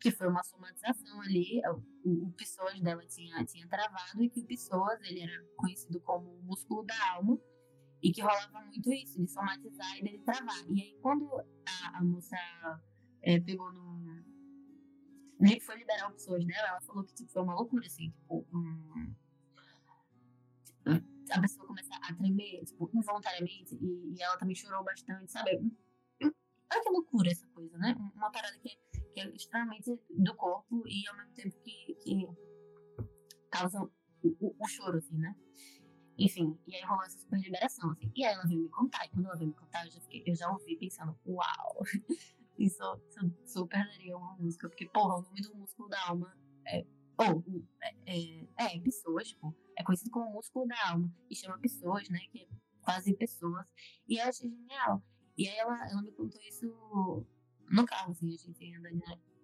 [0.00, 1.60] que foi uma somatização ali,
[2.04, 6.30] o, o Pessoas dela tinha, tinha travado e que o Pessoas, ele era conhecido como
[6.30, 7.38] o músculo da alma,
[8.02, 10.64] e que rolava muito isso, de somatizar e dele travar.
[10.68, 11.28] E aí quando
[11.66, 12.36] a, a moça
[13.22, 14.24] é, pegou no,
[15.38, 19.14] que foi liberar pessoas dela, ela falou que tipo, foi uma loucura, assim, tipo, um...
[21.30, 25.60] a pessoa começa a tremer, tipo, involuntariamente, e, e, ela também chorou bastante, sabe?
[26.72, 27.94] Olha que loucura essa coisa, né?
[28.14, 28.76] Uma parada que,
[29.14, 32.28] que é extremamente do corpo e ao mesmo tempo que, que
[33.50, 33.90] causa o,
[34.40, 35.36] o, o, choro, assim, né?
[36.18, 38.10] Enfim, e aí rolou essa super liberação, assim.
[38.16, 40.24] E aí ela veio me contar, e quando ela veio me contar, eu já, fiquei,
[40.26, 41.82] eu já ouvi pensando, uau!
[42.58, 46.86] Isso, isso super daria uma música, porque, porra, o nome do músculo da alma é.
[47.18, 47.42] Ou,
[47.82, 52.18] é, é, é, pessoas, tipo, é conhecido como músculo da alma, e chama pessoas, né,
[52.30, 52.48] que é
[52.82, 53.66] quase pessoas,
[54.06, 55.02] e eu achei genial.
[55.36, 57.26] E aí ela, ela me contou isso
[57.70, 58.90] no carro, assim, a gente anda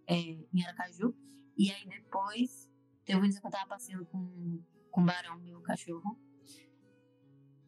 [0.06, 1.14] é, em Aracaju,
[1.56, 2.70] e aí depois,
[3.06, 6.18] teve um dia que eu tava passeando com, com o Barão, meu cachorro,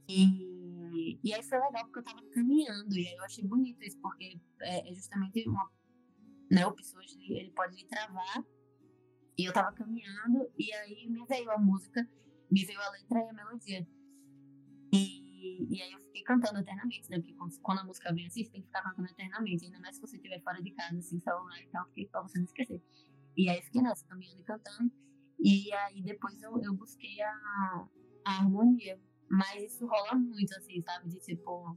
[0.09, 0.55] e
[1.23, 4.41] e, aí foi legal porque eu tava caminhando, e aí eu achei bonito isso, porque
[4.61, 5.71] é, é justamente uma.
[6.51, 6.67] né?
[6.67, 8.45] O pessoas ele, pode lhe travar.
[9.37, 12.09] E eu tava caminhando, e aí me veio a música,
[12.51, 13.89] me veio a letra e a melodia.
[14.93, 17.19] E, e aí eu fiquei cantando eternamente, né?
[17.19, 19.65] Porque quando, quando a música vem assim, você tem que ficar cantando eternamente.
[19.65, 22.39] Ainda mais se você estiver fora de casa, assim, celular e tal, porque pra você
[22.39, 22.81] não esquecer.
[23.37, 24.93] E aí eu fiquei nessa, caminhando e cantando.
[25.41, 27.89] E aí depois eu, eu busquei a,
[28.25, 29.01] a harmonia.
[29.29, 31.09] Mas isso rola muito, assim, sabe?
[31.09, 31.77] De tipo,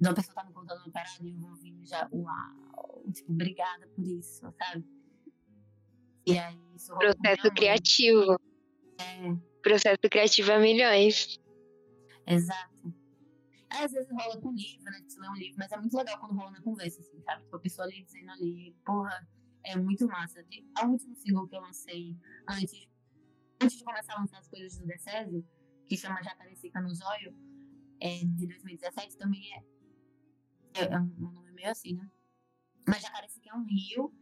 [0.00, 3.32] de uma pessoa tá me contando uma parada e eu vou ouvindo já, uau, tipo,
[3.32, 4.84] obrigada por isso, sabe?
[6.26, 8.40] E aí isso rola Processo criativo.
[8.98, 9.36] É.
[9.62, 11.38] Processo criativo a milhões.
[12.26, 12.94] Exato.
[13.70, 15.02] Às vezes rola com livro, né?
[15.06, 17.42] Você lê um livro, mas é muito legal quando rola na conversa, assim, sabe?
[17.42, 19.28] Tipo, a pessoa ali dizendo ali, porra,
[19.64, 20.44] é muito massa.
[20.76, 22.16] A último single que eu lancei
[22.48, 22.88] antes,
[23.60, 25.44] antes de começar a lançar as coisas do Decésio,
[25.86, 27.36] que chama Jacarecica no Zóio,
[28.00, 29.64] é, de 2017, também é,
[30.80, 32.10] é, é um, nome meio assim, né?
[32.86, 34.12] Mas Jacarecica é um rio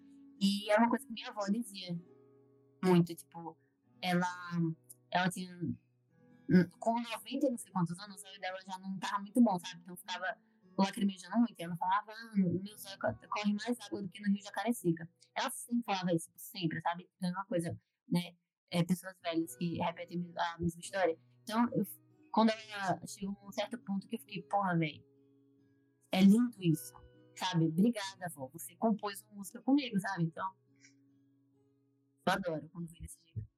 [0.41, 1.99] e é uma coisa que minha avó dizia
[2.85, 3.57] muito, tipo,
[4.01, 4.27] ela,
[5.11, 5.57] ela tinha
[6.79, 9.81] com 90 não sei quantos anos, o zóio dela já não tava muito bom, sabe?
[9.83, 10.37] Então ficava
[10.77, 11.59] lacrimejando muito.
[11.59, 12.99] Ela falava, ah, meu zóio
[13.29, 15.09] corre mais água do que no Rio Jacarecica.
[15.35, 17.09] Ela sempre falava isso, sempre, sabe?
[17.23, 18.35] É uma coisa, né?
[18.71, 21.19] É, pessoas velhas que repetem a mesma história.
[21.43, 21.87] Então, eu,
[22.31, 25.05] quando ela chegou a um certo ponto que eu fiquei, porra, velho,
[26.13, 26.95] é lindo isso,
[27.37, 27.67] sabe?
[27.67, 28.49] Obrigada, avó.
[28.53, 30.25] Você compôs uma música comigo, sabe?
[30.25, 30.51] Então,
[32.27, 33.53] eu adoro quando vem desse jeito.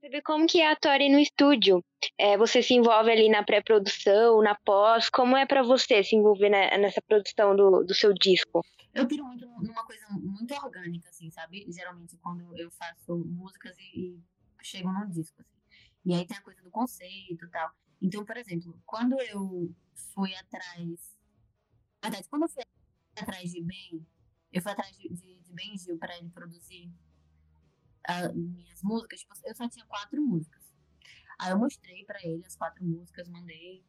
[0.00, 1.82] Saber como que é a Tori no estúdio?
[2.18, 5.08] É, você se envolve ali na pré-produção, na pós?
[5.08, 8.62] Como é para você se envolver na, nessa produção do, do seu disco?
[8.94, 11.64] Eu piro muito numa coisa muito orgânica, assim, sabe?
[11.72, 14.22] Geralmente quando eu faço músicas e, e
[14.64, 15.58] chego num disco, assim.
[16.04, 17.70] E aí tem a coisa do conceito e tal.
[18.00, 19.74] Então, por exemplo, quando eu
[20.12, 21.16] fui atrás...
[22.02, 22.62] Na verdade, quando eu fui
[23.16, 24.06] atrás de Ben,
[24.52, 26.92] eu fui atrás de, de, de Ben Gil para ele produzir
[28.06, 30.62] as minhas músicas, tipo, eu só tinha quatro músicas.
[31.38, 33.84] Aí eu mostrei para ele as quatro músicas, mandei.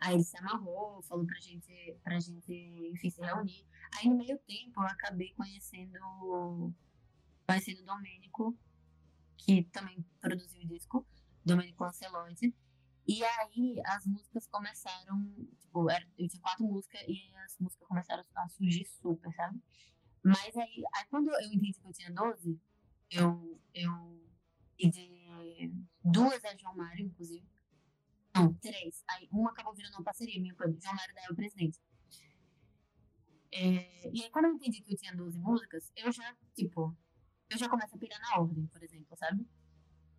[0.00, 2.52] Aí ele se amarrou, falou pra gente, pra gente,
[2.92, 3.66] enfim, se reunir.
[3.96, 6.72] Aí no meio tempo eu acabei conhecendo,
[7.46, 8.56] conhecendo o Domênico,
[9.44, 11.06] que também produziu o disco,
[11.44, 12.54] Domênico Ancelotti.
[13.06, 15.22] E aí as músicas começaram,
[15.60, 19.60] tipo, eu tinha quatro músicas e as músicas começaram a surgir super, sabe?
[20.24, 22.58] Mas aí, aí quando eu entendi que eu tinha 12,
[23.10, 24.24] eu, eu
[24.78, 25.70] de
[26.02, 27.46] duas a João Mário, inclusive.
[28.34, 29.04] Não, três.
[29.10, 31.78] Aí uma acabou virando uma parceria minha com João Mário, daí é o presidente.
[33.52, 36.96] É, e aí, quando eu entendi que eu tinha 12 músicas, eu já, tipo,
[37.50, 39.46] eu já começo a pirar na ordem, por exemplo, sabe?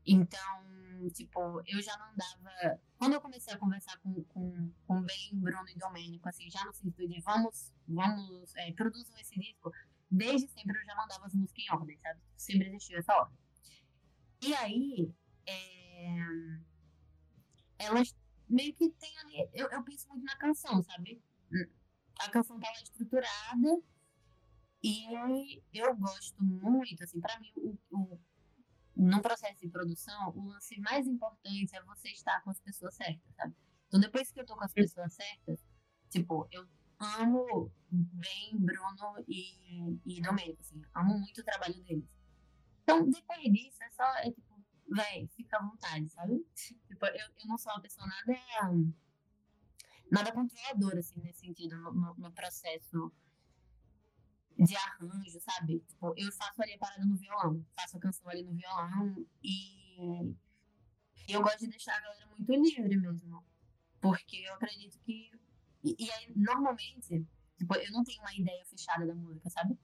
[0.05, 2.79] Então, tipo, eu já não dava.
[2.97, 6.73] Quando eu comecei a conversar com, com, com Ben, Bruno e Domênico, assim, já no
[6.73, 9.71] sentido de vamos, vamos, é, produzam esse disco,
[10.09, 12.19] desde sempre eu já mandava as músicas em ordem, sabe?
[12.37, 13.37] Sempre existiu essa ordem.
[14.43, 15.11] E aí,
[15.47, 16.17] é,
[17.79, 18.15] elas
[18.47, 19.49] meio que tem ali.
[19.53, 21.21] Eu, eu penso muito na canção, sabe?
[22.19, 23.81] A canção tá estruturada.
[24.87, 28.19] E eu gosto muito, assim, pra mim, o, o,
[28.95, 33.33] no processo de produção, o lance mais importante é você estar com as pessoas certas,
[33.35, 33.55] sabe?
[33.87, 35.65] Então, depois que eu tô com as pessoas certas,
[36.11, 36.67] tipo, eu
[36.99, 42.05] amo bem Bruno e, e Domênico, assim, amo muito o trabalho deles.
[42.83, 46.45] Então, depois disso, é só, é tipo, véi, fica à vontade, sabe?
[46.87, 48.39] Tipo, eu, eu não sou uma pessoa nada,
[50.11, 53.11] nada controladora, assim, nesse sentido, no, no, no processo
[54.57, 55.79] de arranjo, sabe?
[55.81, 60.35] Tipo, eu faço ali a parada no violão, faço a canção ali no violão e,
[61.27, 63.43] eu gosto de deixar a galera muito livre mesmo.
[63.99, 65.31] Porque eu acredito que
[65.85, 67.23] e, e aí, normalmente,
[67.57, 69.77] tipo, eu não tenho uma ideia fechada da música, sabe?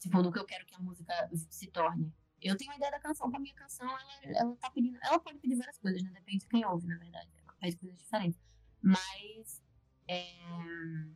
[0.00, 2.12] Tipo, do que eu quero que a música se torne.
[2.42, 4.98] Eu tenho uma ideia da canção, pra minha canção, ela, ela tá pedindo.
[5.00, 6.10] Ela pode pedir várias coisas, né?
[6.10, 7.30] Depende de quem ouve, na verdade.
[7.40, 8.40] Ela pede coisas diferentes.
[8.82, 9.62] Mas.
[10.08, 11.06] É...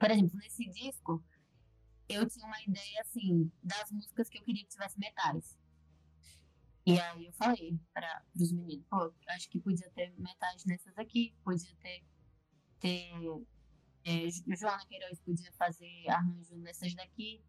[0.00, 1.22] Por exemplo, nesse disco,
[2.08, 5.58] eu tinha uma ideia, assim, das músicas que eu queria que tivesse metais.
[6.86, 11.34] E aí eu falei para os meninos, pô, acho que podia ter metais nessas aqui,
[11.44, 12.02] podia ter
[12.80, 13.10] ter.
[14.04, 17.42] É, Joana Queiroz podia fazer arranjo nessas daqui.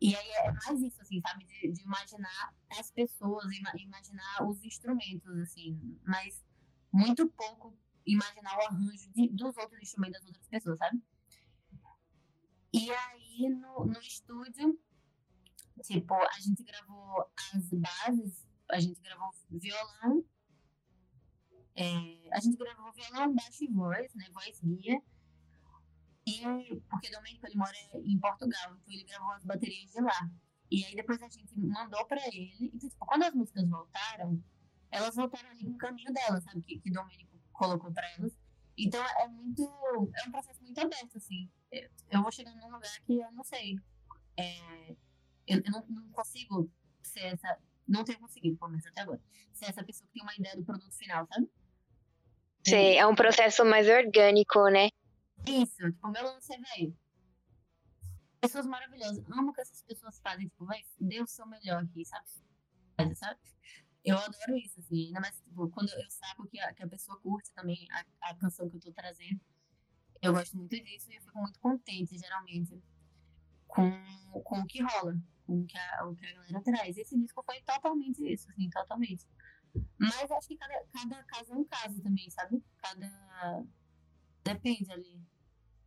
[0.00, 1.44] E aí é mais isso, assim, sabe?
[1.44, 5.98] De, de imaginar as pessoas, imaginar os instrumentos, assim.
[6.06, 6.44] Mas
[6.92, 7.76] muito pouco
[8.06, 11.02] imaginar o arranjo de, dos outros instrumentos das outras pessoas, sabe?
[12.72, 14.78] E aí, no, no estúdio,
[15.82, 20.24] tipo, a gente gravou as bases, a gente gravou violão,
[21.74, 24.24] é, a gente gravou violão, baixo e voz, né?
[24.32, 25.00] Voz guia.
[26.26, 30.30] E porque Domênico ele mora em Portugal, então ele gravou as baterias de lá.
[30.70, 32.52] E aí depois a gente mandou pra ele.
[32.60, 34.42] Então, tipo, quando as músicas voltaram,
[34.90, 36.62] elas voltaram ali no caminho delas, sabe?
[36.62, 38.36] Que, que Domênico colocou pra elas.
[38.76, 39.62] Então é muito.
[40.16, 41.50] É um processo muito aberto, assim.
[41.70, 43.76] Eu vou chegando num lugar que eu não sei.
[44.36, 44.90] É,
[45.46, 46.70] eu, eu não, não, consigo
[47.02, 47.58] ser essa.
[47.86, 49.20] Não tenho conseguido, pelo menos até agora.
[49.52, 51.50] Ser essa pessoa que tem uma ideia do produto final, sabe?
[52.66, 54.88] Sei, é um processo mais orgânico, né?
[55.46, 56.96] Isso, tipo, meu lance é, velho.
[58.40, 59.24] Pessoas maravilhosas.
[59.30, 62.26] Amo que essas pessoas fazem, tipo, vai, dê o seu melhor aqui, sabe?
[63.14, 63.40] Sabe?
[64.04, 65.06] Eu adoro isso, assim.
[65.06, 68.34] Ainda mais, tipo, quando eu saco que a, que a pessoa curte também a, a
[68.34, 69.40] canção que eu tô trazendo.
[70.20, 72.82] Eu gosto muito disso e eu fico muito contente, geralmente,
[73.66, 73.90] com,
[74.42, 76.96] com o que rola, com o que a, o que a galera traz.
[76.96, 79.26] Esse disco foi totalmente isso, assim, totalmente.
[79.98, 82.62] Mas acho que cada, cada caso é um caso também, sabe?
[82.78, 83.64] Cada.
[84.42, 85.20] Depende ali.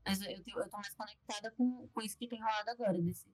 [0.05, 3.27] Mas eu, eu tô mais conectada com, com isso que tem rolado agora, desse,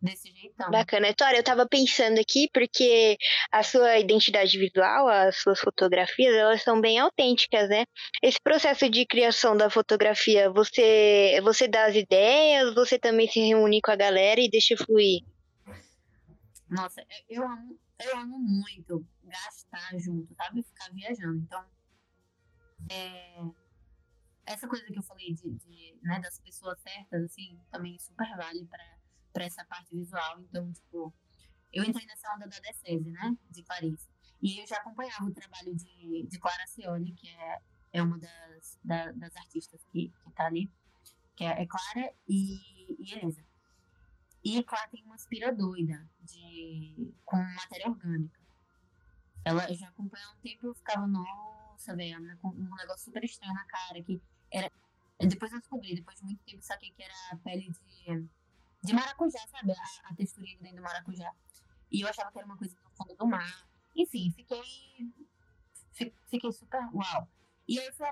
[0.00, 0.70] desse jeitão.
[0.70, 1.08] Bacana.
[1.08, 3.16] Vitória, eu tava pensando aqui porque
[3.52, 7.84] a sua identidade visual, as suas fotografias, elas são bem autênticas, né?
[8.22, 13.80] Esse processo de criação da fotografia, você, você dá as ideias, você também se reúne
[13.80, 15.22] com a galera e deixa fluir?
[16.68, 20.62] Nossa, eu amo, eu amo muito gastar junto, sabe?
[20.62, 21.38] Ficar viajando.
[21.38, 21.64] Então,
[22.88, 23.40] é,
[24.46, 28.64] essa coisa que eu falei de, de né, das pessoas certas, assim, também super vale
[28.66, 28.99] para
[29.32, 30.40] para essa parte visual.
[30.40, 31.12] Então, tipo,
[31.72, 33.36] eu entrei nessa onda da DCESE, né?
[33.50, 34.08] De Clarice.
[34.42, 37.58] E eu já acompanhava o trabalho de, de Clara Cioli, que é,
[37.92, 40.70] é uma das, da, das artistas que, que tá ali.
[41.36, 43.44] Que é, é Clara e, e Elisa.
[44.42, 48.40] E Clara tem uma aspira doida de, com matéria orgânica.
[49.44, 50.08] Ela, eu já há um
[50.42, 54.70] tempo e eu ficava, nossa, velho, com um negócio super estranho na cara, que era...
[55.18, 58.30] Depois eu descobri, depois de muito tempo, saquei que era pele de
[58.82, 59.72] de maracujá, sabe?
[59.72, 61.32] A, a texturinha dentro do maracujá.
[61.90, 63.68] E eu achava que era uma coisa do fundo do mar.
[63.96, 64.62] Enfim, fiquei.
[66.28, 67.28] Fiquei super uau.
[67.68, 68.06] E aí eu fui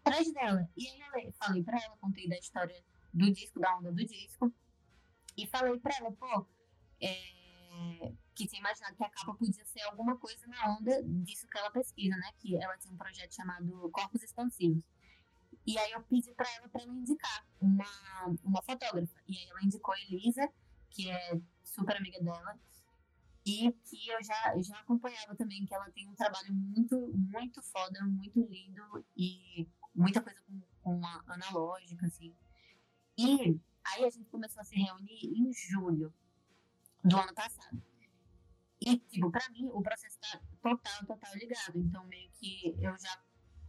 [0.00, 0.68] atrás dela.
[0.76, 4.52] E aí eu falei pra ela, contei da história do disco, da onda do disco.
[5.36, 6.46] E falei pra ela, pô,
[7.00, 11.58] é, que tinha imaginado que a capa podia ser alguma coisa na onda disso que
[11.58, 12.32] ela pesquisa, né?
[12.38, 14.82] Que ela tinha um projeto chamado Corpos Expansivos.
[15.66, 17.84] E aí eu pedi para ela para ela indicar uma,
[18.42, 19.22] uma fotógrafa.
[19.28, 20.48] E aí ela indicou a Elisa,
[20.90, 22.58] que é super amiga dela,
[23.44, 28.04] e que eu já, já acompanhava também, que ela tem um trabalho muito, muito foda,
[28.04, 32.34] muito lindo e muita coisa com, com analógica, assim.
[33.18, 36.12] E aí a gente começou a se reunir em julho
[37.04, 37.82] do ano passado.
[38.80, 41.78] E, tipo, pra mim, o processo tá total, total ligado.
[41.78, 43.22] Então, meio que eu já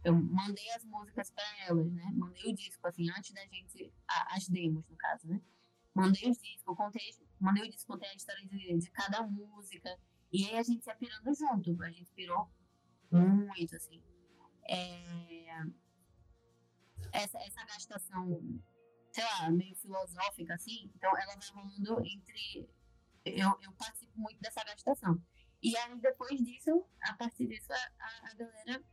[0.04, 2.04] eu mandei as músicas para elas, né?
[2.14, 3.92] Mandei o disco, assim, antes da gente.
[4.06, 5.40] A, as demos, no caso, né?
[5.94, 7.02] Mandei os discos, contei,
[7.40, 9.98] mandei o disco, contei a história de, de cada música.
[10.30, 11.82] E aí a gente ia pirando junto.
[11.82, 12.50] A gente pirou
[13.10, 14.02] muito, assim.
[14.68, 15.62] É,
[17.12, 18.60] essa, essa gastação,
[19.12, 22.68] sei lá, meio filosófica, assim, então ela vai rolando entre.
[23.24, 25.22] Eu, eu participo muito dessa gastação.
[25.62, 28.84] E aí, depois disso, a partir disso, a, a galera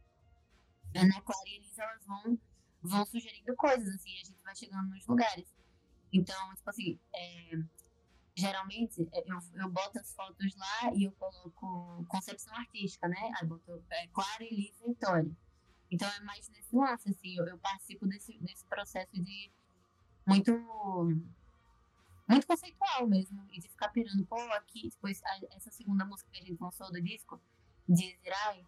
[0.96, 2.40] Ana Clara e Elisa, elas vão,
[2.82, 5.48] vão sugerindo coisas, assim, a gente vai chegando nos lugares.
[6.12, 7.52] Então, tipo assim, é,
[8.36, 13.32] geralmente é, eu, eu boto as fotos lá e eu coloco concepção artística, né?
[13.40, 15.32] Aí boto é, Clara, Elisa e Vitória.
[15.90, 19.52] Então é mais nesse lance, assim, eu, eu, participo desse, desse processo de
[20.26, 20.52] muito
[22.28, 26.46] muito conceitual mesmo, e de ficar pirando, pô, aqui, depois essa segunda música que a
[26.46, 27.42] gente lançou do disco,
[27.90, 28.66] de Zirai,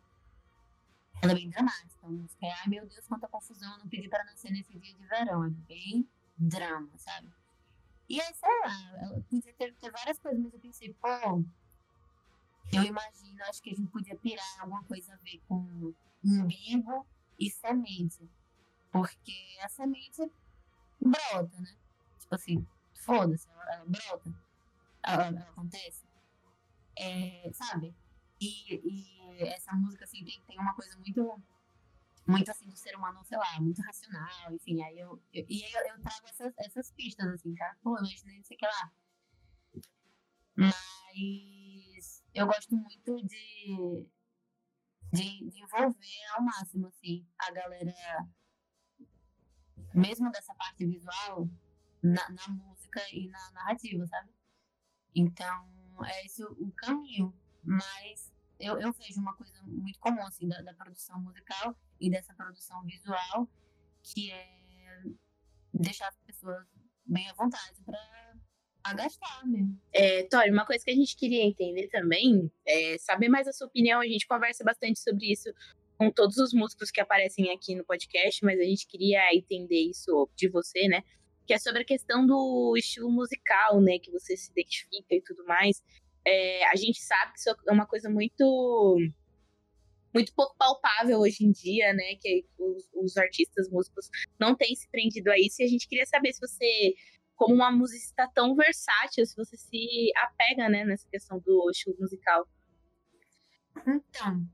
[1.22, 2.06] ela é bem dramática.
[2.06, 4.94] A música é, ai meu Deus, quanta confusão, eu não pedi para nascer nesse dia
[4.94, 5.46] de verão.
[5.46, 7.32] É bem drama, sabe?
[8.10, 11.08] E aí, sei lá, ela podia ter, ter várias coisas, mas eu pensei, pô,
[12.72, 17.08] eu imagino, acho que a gente podia pirar alguma coisa a ver com umbigo
[17.40, 18.30] e semente.
[18.92, 20.32] Porque a semente
[21.00, 21.76] brota, né?
[22.20, 24.34] Tipo assim, foda-se, ela, ela, brota,
[25.04, 26.04] ela, ela acontece.
[26.96, 27.96] É, sabe?
[28.44, 31.42] E, e essa música, assim, tem, tem uma coisa muito
[32.26, 35.74] muito assim do ser humano, sei lá, muito racional, enfim, aí eu, eu e aí
[35.74, 37.76] eu, eu, trago essas, essas pistas, assim, tá?
[37.84, 38.94] Pô, imaginei não sei o que lá.
[40.56, 44.08] Mas eu gosto muito de,
[45.12, 47.94] de, de, envolver ao máximo, assim, a galera,
[49.94, 51.50] mesmo dessa parte visual,
[52.02, 54.32] na, na música e na narrativa, sabe?
[55.16, 55.70] Então,
[56.06, 57.34] é esse o, o caminho,
[57.64, 58.33] mas
[58.64, 62.82] eu, eu vejo uma coisa muito comum, assim, da, da produção musical e dessa produção
[62.84, 63.48] visual,
[64.02, 65.04] que é
[65.74, 66.66] deixar as pessoas
[67.06, 69.80] bem à vontade para gastar mesmo.
[69.92, 73.68] É, Tori, uma coisa que a gente queria entender também é saber mais a sua
[73.68, 74.00] opinião.
[74.00, 75.50] A gente conversa bastante sobre isso
[75.98, 80.30] com todos os músicos que aparecem aqui no podcast, mas a gente queria entender isso
[80.36, 81.04] de você, né?
[81.46, 84.00] Que é sobre a questão do estilo musical, né?
[84.00, 85.82] Que você se identifica e tudo mais.
[86.26, 88.98] É, a gente sabe que isso é uma coisa muito
[90.14, 92.16] muito pouco palpável hoje em dia, né?
[92.22, 94.10] Que os, os, artistas, músicos
[94.40, 95.62] não têm se prendido a isso.
[95.62, 96.94] E a gente queria saber se você,
[97.36, 102.48] como uma musicista tão versátil, se você se apega, né, nessa questão do estilo musical.
[103.88, 104.48] Então,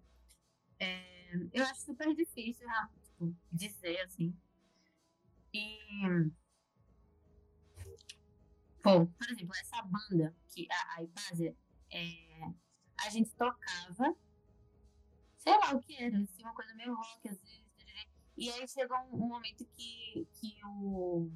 [0.80, 1.04] é,
[1.52, 2.66] eu acho super difícil
[3.04, 4.34] tipo, dizer assim.
[5.54, 5.78] E.
[8.84, 11.56] Bom, por exemplo, essa banda, que a, a Ipásia,
[11.92, 12.54] é,
[13.06, 14.16] a gente tocava
[15.40, 17.66] sei lá o que era, assim, uma coisa meio rock, às vezes.
[18.38, 21.30] E aí chegou um, um momento que, que o.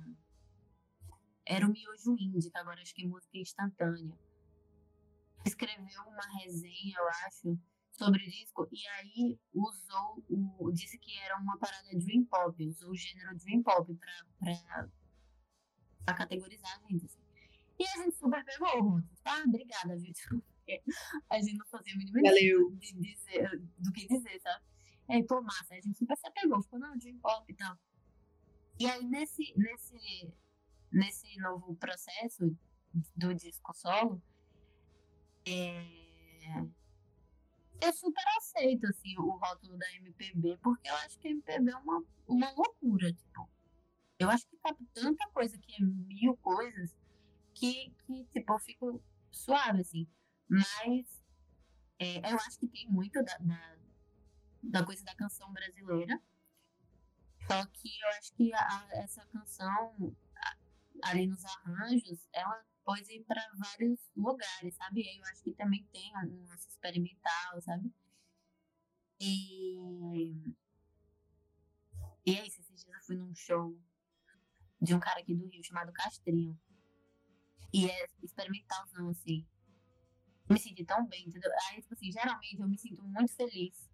[1.46, 4.18] Era o Miojo Indie, que agora acho que é música instantânea.
[5.46, 7.60] Escreveu uma resenha, eu acho,
[7.92, 10.72] sobre o disco, e aí usou o.
[10.72, 14.90] disse que era uma parada Dream Pop, usou o gênero Dream Pop pra, pra,
[16.06, 17.06] pra categorizar a gente.
[17.06, 17.23] Assim.
[17.84, 20.14] E a gente super pegou, ah, obrigada, viu?
[20.40, 20.82] porque
[21.30, 24.64] a gente não fazia a mínima ideia de dizer, do que dizer, sabe?
[25.10, 27.78] E aí, pô, massa, a gente super se apegou, ficou, não, dream pop e tal.
[28.80, 30.34] E aí, nesse, nesse,
[30.94, 32.56] nesse novo processo
[33.18, 34.24] do disco solo,
[35.46, 35.86] é,
[37.82, 41.76] eu super aceito, assim, o rótulo da MPB, porque eu acho que a MPB é
[41.76, 43.50] uma, uma loucura, tipo,
[44.20, 46.96] eu acho que cabe tanta coisa que é mil coisas
[47.64, 50.06] que, que tipo, eu fico suave, assim.
[50.50, 51.24] Mas
[51.98, 53.78] é, eu acho que tem muito da, da,
[54.64, 56.22] da, coisa da canção brasileira.
[57.48, 63.24] Só que eu acho que a, essa canção, a, ali nos arranjos, ela pode ir
[63.24, 65.06] para vários lugares, sabe?
[65.18, 67.94] Eu acho que também tem um lance experimental, sabe?
[69.22, 70.36] E.
[72.26, 73.78] E é isso, esses dias eu fui num show
[74.82, 76.60] de um cara aqui do Rio chamado Castrinho.
[77.74, 79.46] E é experimentalzão, assim
[80.50, 81.52] me senti tão bem, entendeu?
[81.70, 83.90] Aí, tipo assim, geralmente eu me sinto muito feliz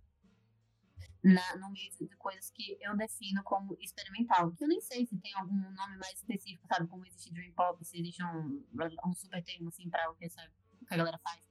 [1.23, 4.51] na, no meio de coisas que eu defino como experimental.
[4.51, 6.87] Que eu nem sei se tem algum nome mais específico, sabe?
[6.87, 8.65] Como existe Dream Pop, se existe um,
[9.05, 10.51] um super termo, assim, pra o que, sabe,
[10.81, 11.41] o que a galera faz.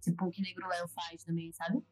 [0.00, 1.82] Tipo, o que Negro Léo faz também, sabe?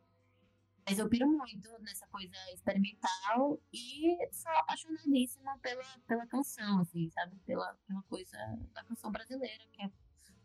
[0.90, 7.36] Mas eu piro muito nessa coisa experimental e sou apaixonadíssima pela, pela canção, assim, sabe?
[7.46, 8.36] Pela, pela coisa
[8.72, 9.90] da canção brasileira, que é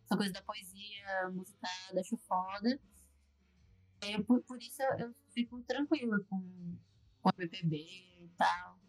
[0.03, 2.79] essa coisa da poesia musicada, acho foda.
[4.01, 6.77] É, por, por isso eu, eu, fico tranquila com,
[7.23, 8.79] com a BPB e tal.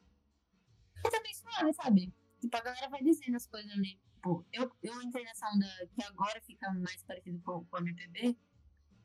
[1.06, 2.14] E também suave, sabe?
[2.38, 3.98] Tipo, a galera vai dizendo as coisas ali.
[4.12, 8.36] Tipo, eu, eu entrei nessa onda que agora fica mais parecido com, com a MPB,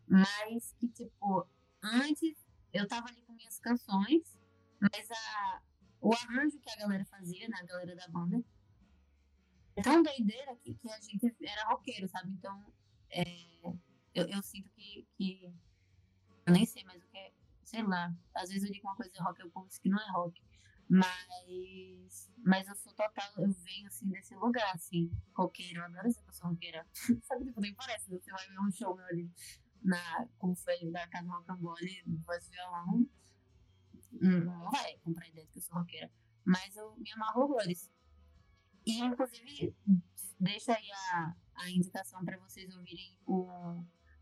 [0.06, 1.48] mas que, tipo,
[1.82, 2.41] antes
[2.74, 4.40] eu tava ali com minhas canções,
[4.80, 5.62] mas a,
[6.00, 8.44] o arranjo que a galera fazia, né, a galera da banda,
[9.76, 12.32] é tão doideira que, que a gente era roqueiro, sabe?
[12.32, 12.74] Então,
[13.10, 13.24] é,
[14.14, 15.54] eu, eu sinto que, que.
[16.46, 17.32] Eu nem sei mais o que é.
[17.64, 18.14] Sei lá.
[18.36, 20.42] Às vezes eu digo uma coisa rock, o povo diz que não é rock.
[20.90, 22.32] Mas.
[22.44, 23.32] Mas eu sou total.
[23.38, 25.10] Eu venho, assim, desse lugar, assim.
[25.34, 25.80] Roqueiro.
[25.80, 26.86] Eu adoro essa pessoa roqueira.
[27.24, 27.46] sabe?
[27.46, 28.10] Tipo, nem parece.
[28.10, 29.32] Você vai ver um show meu ali.
[29.82, 33.10] Na, como foi da Casa Rocambole, voz violão.
[34.12, 36.12] Não vai comprar ideia de que eu sou roqueira.
[36.46, 37.92] Mas eu me amarro horrores.
[38.86, 39.76] E, inclusive,
[40.40, 43.48] deixa aí a, a indicação para vocês ouvirem o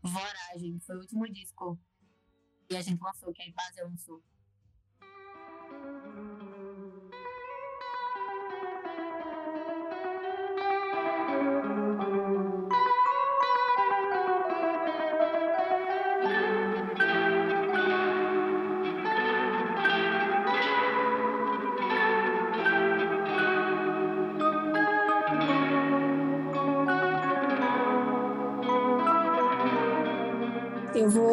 [0.02, 1.78] Voragem, que foi o último disco
[2.68, 4.22] que a gente lançou, que a Ipazia lançou.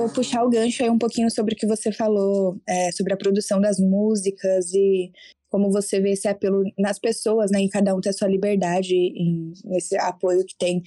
[0.09, 3.59] Puxar o gancho aí um pouquinho sobre o que você falou, é, sobre a produção
[3.59, 5.11] das músicas e
[5.49, 8.95] como você vê esse apelo nas pessoas, né, em cada um ter a sua liberdade,
[8.95, 10.83] em, nesse apoio que tem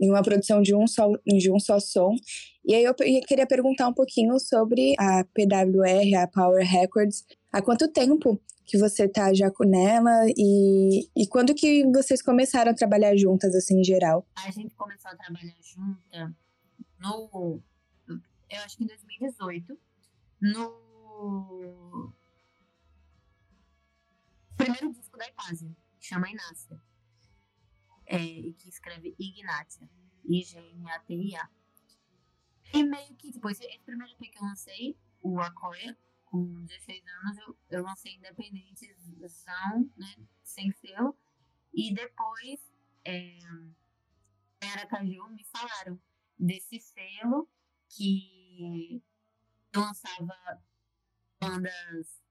[0.00, 2.16] em uma produção de um só, de um só som.
[2.64, 7.24] E aí eu queria perguntar um pouquinho sobre a PWR, a Power Records.
[7.52, 12.72] Há quanto tempo que você tá já com ela e, e quando que vocês começaram
[12.72, 14.26] a trabalhar juntas, assim, em geral?
[14.44, 16.34] A gente começou a trabalhar junta
[17.00, 17.62] no
[18.56, 19.78] eu acho que em 2018,
[20.40, 22.12] no
[24.56, 26.80] primeiro disco da Ipásia, que chama Inácia.
[28.06, 29.88] É, que escreve Ignatia.
[30.24, 31.50] I-G-N-A-T-I-A.
[32.74, 37.38] E meio que, depois, esse primeiro EP que eu lancei, o Acoia, com 16 anos,
[37.38, 41.16] eu, eu lancei independentezão, né, sem selo.
[41.72, 42.60] E depois,
[43.04, 43.38] é,
[44.62, 46.00] em Aracaju, me falaram
[46.38, 47.48] desse selo
[47.88, 48.41] que
[49.74, 50.62] lançava
[51.40, 52.22] bandas,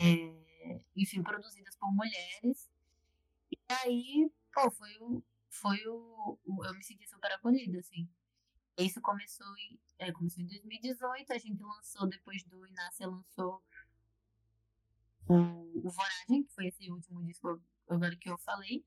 [0.00, 2.70] é, enfim, produzidas por mulheres.
[3.50, 5.22] E aí, pô, foi o.
[5.48, 8.08] Foi o, o eu me senti super acolhida, assim.
[8.78, 13.62] Isso começou em, é, começou em 2018, a gente lançou, depois do Inácia lançou
[15.28, 18.84] o, o Voragem, que foi esse último disco agora que eu falei.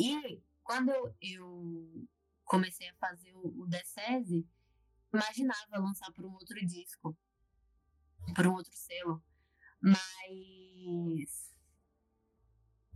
[0.00, 0.90] E quando
[1.20, 2.08] eu,
[2.44, 3.66] comecei a fazer o, o
[5.16, 7.16] imaginava lançar por um outro disco,
[8.34, 9.22] por um outro selo.
[9.80, 11.54] Mas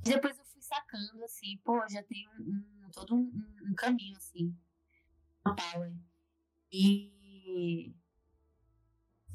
[0.03, 3.31] depois eu fui sacando, assim, pô, já tem um, um todo um,
[3.63, 4.57] um, caminho, assim,
[5.43, 5.93] power.
[6.73, 7.95] E.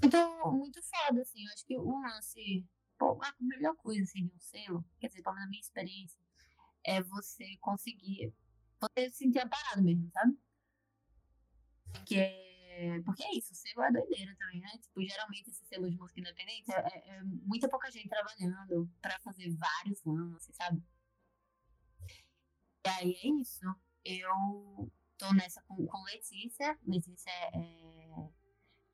[0.04, 2.66] Então, muito foda, assim, eu acho que o lance,
[2.98, 6.20] pô, a melhor coisa, assim, de um selo, quer dizer, pelo menos na minha experiência,
[6.84, 8.34] é você conseguir,
[8.80, 10.38] você se sentir amparado mesmo, sabe?
[12.74, 14.69] Porque porque é isso, o selo é doideira também, né?
[14.82, 19.19] Tipo, geralmente esse selo de música independente é, é, é muita pouca gente trabalhando pra
[19.19, 20.82] fazer vários lances, sabe?
[22.86, 23.65] E aí é isso.
[24.03, 26.78] Eu tô nessa com, com Letícia.
[26.86, 27.57] Letícia é,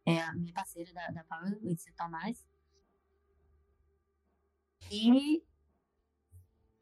[0.05, 2.45] é, é a minha parceira da, da Power, Letícia Tomás.
[4.91, 5.43] E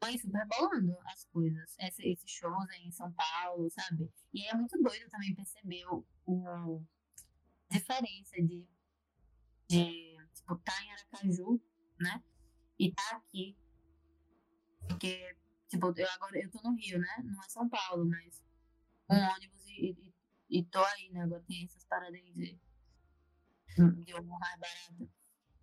[0.02, 1.76] foi super bolando as coisas.
[1.78, 4.10] Esse, esses shows aí em São Paulo, sabe?
[4.32, 6.82] E é muito doido também perceber o, o
[7.70, 8.66] diferença de,
[9.68, 11.60] de tipo, tá em Aracaju,
[12.00, 12.22] né?
[12.78, 13.56] E tá aqui.
[14.86, 15.36] Porque,
[15.68, 17.24] tipo, eu agora eu tô no Rio, né?
[17.24, 18.42] Não é São Paulo, mas
[19.10, 21.22] um ônibus e, e, e tô aí, né?
[21.22, 22.58] Agora tem essas paradas de,
[23.76, 25.10] de um mais barato.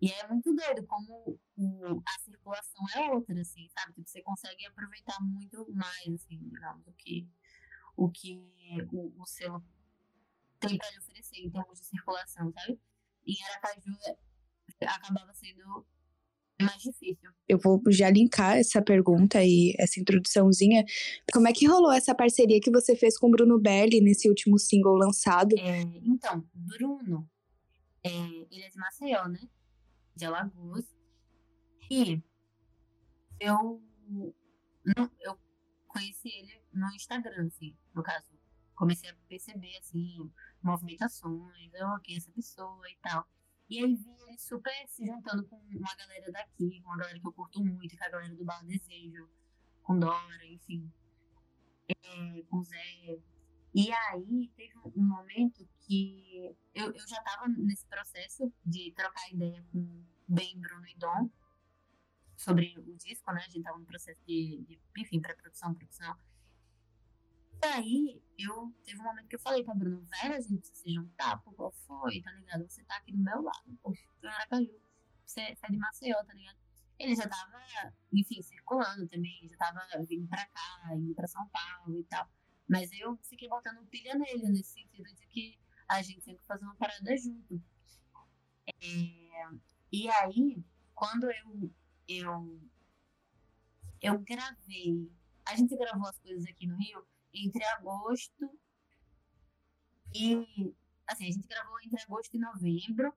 [0.00, 3.94] E é muito doido como o, a circulação é outra, assim, sabe?
[3.94, 7.28] Tipo, você consegue aproveitar muito mais, assim, digamos, o que
[7.96, 8.38] o, que
[8.92, 9.64] o, o selo
[10.60, 12.78] tem para lhe oferecer em termos de circulação, sabe?
[13.26, 13.96] Em Aracaju
[14.80, 15.86] é, acabava sendo
[16.60, 17.30] mais difícil.
[17.48, 20.84] Eu vou já linkar essa pergunta e essa introduçãozinha.
[21.32, 24.58] Como é que rolou essa parceria que você fez com o Bruno Belli nesse último
[24.58, 25.58] single lançado?
[25.58, 27.28] É, então, Bruno,
[28.04, 29.40] é, ele é de Maceió, né?
[30.16, 30.84] De Alagoas.
[31.90, 32.22] E
[33.38, 33.82] eu,
[35.20, 35.38] eu
[35.86, 38.26] conheci ele no Instagram, assim, no caso.
[38.74, 40.30] Comecei a perceber, assim,
[40.62, 43.26] movimentações, eu, quem é essa pessoa e tal.
[43.68, 47.32] E aí vi ele super se juntando com uma galera daqui, uma galera que eu
[47.32, 49.28] curto muito, que é a galera do Bar Desejo,
[49.82, 50.92] com Dora, enfim,
[51.88, 53.18] é, com Zé.
[53.76, 59.62] E aí teve um momento que eu, eu já estava nesse processo de trocar ideia
[59.70, 61.28] com Ben, Bruno e Dom
[62.38, 63.40] sobre o disco, né?
[63.40, 66.16] A gente estava no processo de, de enfim, pré-produção, produção.
[67.62, 70.80] E aí, eu teve um momento que eu falei pra Bruno, velho, a gente precisa
[70.82, 72.66] se juntar, pô, qual foi, tá ligado?
[72.66, 74.80] Você tá aqui do meu lado, tô em Aracaju,
[75.26, 76.58] você, você é de Maceió, tá ligado?
[76.98, 81.98] Ele já tava, enfim, circulando também, já tava vindo pra cá, indo pra São Paulo
[81.98, 82.26] e tal.
[82.68, 85.58] Mas eu fiquei botando pilha nele, nesse sentido de que
[85.88, 87.62] a gente tem que fazer uma parada junto.
[88.66, 89.48] É,
[89.92, 90.64] e aí,
[90.94, 91.70] quando eu,
[92.08, 92.60] eu,
[94.02, 95.10] eu gravei,
[95.44, 98.50] a gente gravou as coisas aqui no Rio, entre agosto
[100.14, 100.74] e.
[101.06, 103.14] Assim, a gente gravou entre agosto e novembro.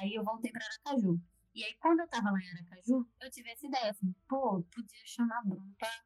[0.00, 1.20] Aí eu voltei para Aracaju.
[1.54, 5.06] E aí, quando eu tava lá em Aracaju, eu tive essa ideia, assim, pô, podia
[5.06, 6.04] chamar Bruno pra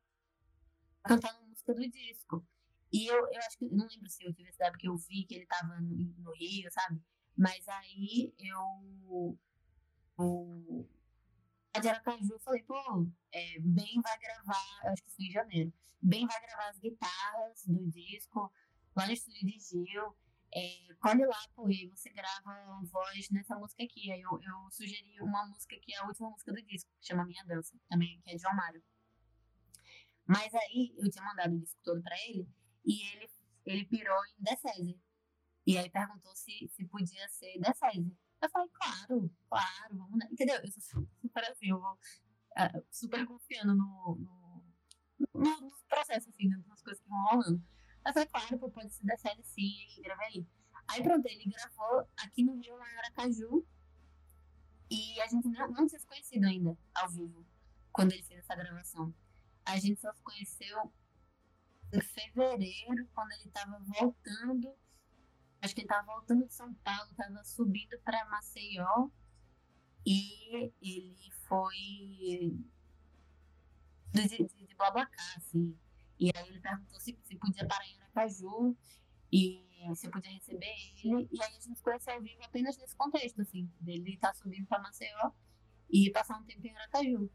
[1.05, 2.47] cantar uma música do disco.
[2.93, 5.25] E eu, eu acho que, não lembro se eu tive essa ideia, porque eu vi
[5.25, 7.01] que ele tava no, no Rio, sabe?
[7.37, 9.39] Mas aí eu,
[10.19, 10.89] eu
[11.75, 15.73] a de Aracaju, eu falei, pô, é, Ben vai gravar, acho que foi em janeiro,
[16.01, 18.53] Ben vai gravar as guitarras do disco
[18.97, 20.17] lá no estúdio de Gil.
[20.51, 24.11] É, colhe lá, pô, e você grava voz nessa música aqui.
[24.11, 27.27] Aí eu, eu sugeri uma música que é a última música do disco, que chama
[27.27, 28.83] Minha Dança, também, que é de João Mário.
[30.27, 32.49] Mas aí eu tinha mandado o disco todo pra ele
[32.89, 33.31] e ele,
[33.67, 34.99] ele pirou em Decese.
[35.67, 38.17] E aí perguntou se, se podia ser Decese.
[38.41, 40.25] Eu falei, claro, claro, vamos?
[40.31, 40.57] Entendeu?
[40.57, 44.65] Eu sou super assim, eu vou uh, super confiando no, no,
[45.35, 47.63] no, processo, assim, nas coisas que vão rolando.
[48.07, 50.47] Eu falei, claro, pode ser da sim, gravei
[50.89, 51.03] aí.
[51.03, 53.67] Pronto, ele gravou aqui no Rio, lá Aracaju,
[54.91, 57.45] e a gente não, não tinha se conhecido ainda, ao vivo.
[57.93, 59.15] quando ele fez essa gravação.
[59.67, 60.93] A gente só se conheceu
[61.93, 64.75] em fevereiro, quando ele tava voltando.
[65.61, 69.09] Acho que ele tava voltando de São Paulo, tava subindo para Maceió.
[70.07, 72.57] E ele foi
[74.13, 75.77] de, de, de Blablacar, assim.
[76.19, 78.77] E aí ele perguntou se, se podia parar em Aracaju
[79.33, 79.65] e
[79.95, 81.29] se podia receber ele.
[81.31, 84.67] E aí a gente conheceu ao vivo apenas nesse contexto, assim, dele estar tá subindo
[84.67, 85.31] para Maceió
[85.91, 87.31] e passar um tempo em Aracaju.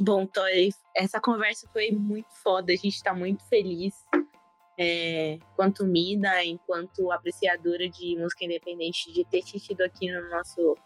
[0.00, 3.94] Bom, Toy, essa conversa foi muito foda, a gente está muito feliz.
[4.78, 10.76] É, quanto Mida, enquanto apreciadora de música independente, de ter te tido aqui no nosso,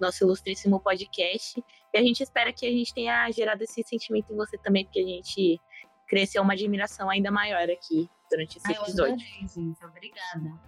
[0.00, 1.62] nosso ilustríssimo podcast.
[1.92, 5.00] E a gente espera que a gente tenha gerado esse sentimento em você também, porque
[5.00, 5.60] a gente
[6.06, 9.02] cresceu uma admiração ainda maior aqui durante esse ah, episódio.
[9.02, 9.84] Eu adorei, gente.
[9.84, 10.60] Obrigada.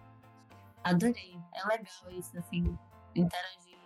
[0.83, 1.39] Adorei.
[1.55, 2.77] É legal isso, assim,
[3.15, 3.79] interagir,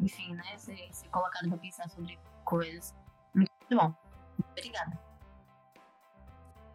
[0.00, 0.58] enfim, né?
[0.58, 2.92] Ser, ser colocado para pensar sobre coisas.
[3.70, 3.94] Muito bom.
[4.52, 5.04] Obrigada.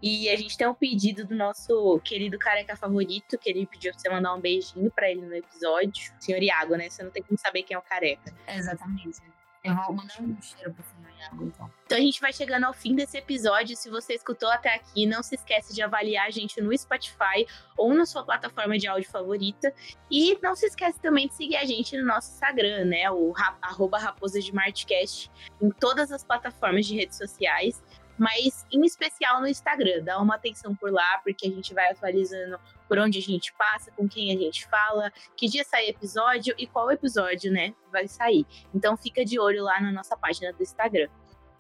[0.02, 4.00] E a gente tem um pedido do nosso querido careca favorito, que ele pediu pra
[4.00, 6.14] você mandar um beijinho pra ele no episódio.
[6.20, 6.90] Senhor Iago, né?
[6.90, 8.34] Você não tem como saber quem é o careca.
[8.48, 9.22] exatamente.
[9.64, 11.72] Eu vou mandar um cheiro pro senhor Iago, então.
[11.86, 13.76] Então a gente vai chegando ao fim desse episódio.
[13.76, 17.46] Se você escutou até aqui, não se esquece de avaliar a gente no Spotify
[17.78, 19.74] ou na sua plataforma de áudio favorita.
[20.10, 23.12] E não se esquece também de seguir a gente no nosso Instagram, né?
[23.12, 25.30] O arroba Raposa de Martcast,
[25.62, 27.84] em todas as plataformas de redes sociais
[28.20, 30.04] mas em especial no Instagram.
[30.04, 33.92] Dá uma atenção por lá, porque a gente vai atualizando por onde a gente passa,
[33.92, 38.46] com quem a gente fala, que dia sai episódio e qual episódio, né, vai sair.
[38.74, 41.08] Então fica de olho lá na nossa página do Instagram.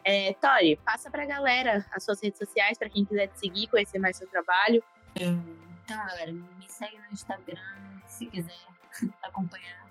[0.04, 4.00] É, Tori, passa pra galera as suas redes sociais, para quem quiser te seguir, conhecer
[4.00, 4.84] mais seu trabalho.
[5.16, 5.44] Então,
[5.88, 7.62] galera, me segue no Instagram,
[8.06, 8.66] se quiser
[9.24, 9.88] acompanhar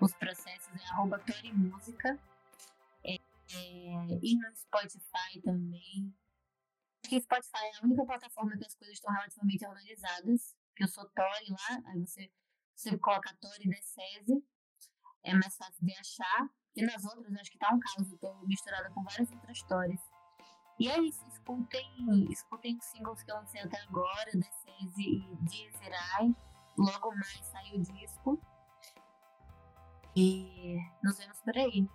[0.00, 1.20] os processos, é arroba
[1.52, 2.18] Música.
[3.52, 6.14] É, e no Spotify também.
[7.02, 10.56] Acho que Spotify é a única plataforma que as coisas estão relativamente organizadas.
[10.76, 12.30] Que eu sou Tori lá, aí você,
[12.74, 14.42] você coloca Tori Decese,
[15.24, 16.48] é mais fácil de achar.
[16.76, 20.00] E nas outras, acho que tá um caso, tô misturada com várias outras histórias.
[20.78, 26.34] E é isso, escutem, escutem os singles que eu lancei até agora, Decese e Diezerai.
[26.78, 28.40] Logo mais sai o disco.
[30.16, 31.86] E nos vemos por aí.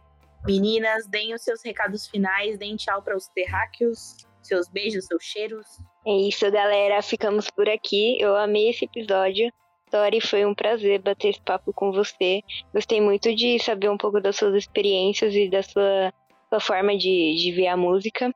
[0.45, 5.65] Meninas, deem os seus recados finais, deem tchau para os terráqueos, seus beijos, seus cheiros.
[6.05, 7.01] É isso, galera.
[7.01, 8.17] Ficamos por aqui.
[8.19, 9.51] Eu amei esse episódio.
[9.89, 12.41] Tori, foi um prazer bater esse papo com você.
[12.73, 16.13] Gostei muito de saber um pouco das suas experiências e da sua,
[16.49, 18.31] sua forma de, de ver a música.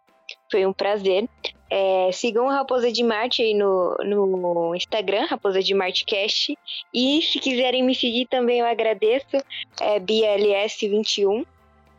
[0.52, 1.28] Foi um prazer.
[1.70, 6.58] É, sigam a Raposa de Marte aí no, no Instagram, Raposa de Marte Cast.
[6.92, 9.38] E se quiserem me seguir também, eu agradeço.
[9.80, 11.46] É BLS21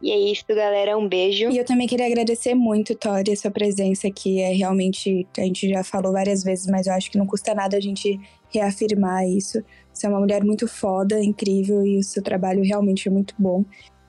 [0.03, 0.97] e é isso, galera.
[0.97, 1.51] Um beijo.
[1.51, 4.41] E eu também queria agradecer muito, Tori, a sua presença aqui.
[4.41, 7.77] É realmente, a gente já falou várias vezes, mas eu acho que não custa nada
[7.77, 9.63] a gente reafirmar isso.
[9.93, 13.65] Você é uma mulher muito foda, incrível, e o seu trabalho realmente é muito bom.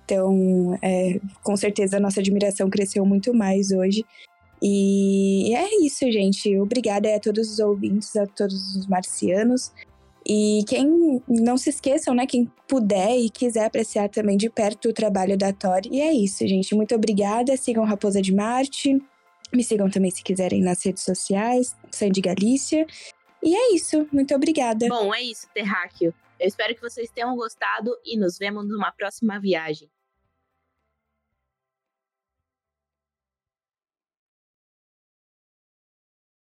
[0.05, 4.05] Então, é, com certeza, a nossa admiração cresceu muito mais hoje.
[4.61, 6.57] E é isso, gente.
[6.59, 9.71] Obrigada a todos os ouvintes, a todos os marcianos.
[10.33, 12.25] E quem não se esqueçam, né?
[12.25, 15.89] Quem puder e quiser apreciar também de perto o trabalho da Tori.
[15.91, 16.73] E é isso, gente.
[16.73, 17.57] Muito obrigada.
[17.57, 18.97] Sigam Raposa de Marte.
[19.53, 22.87] Me sigam também se quiserem nas redes sociais, Sandy Galícia.
[23.43, 24.07] E é isso.
[24.09, 24.87] Muito obrigada.
[24.87, 26.13] Bom, é isso, Terráqueo.
[26.39, 29.89] Eu espero que vocês tenham gostado e nos vemos numa próxima viagem.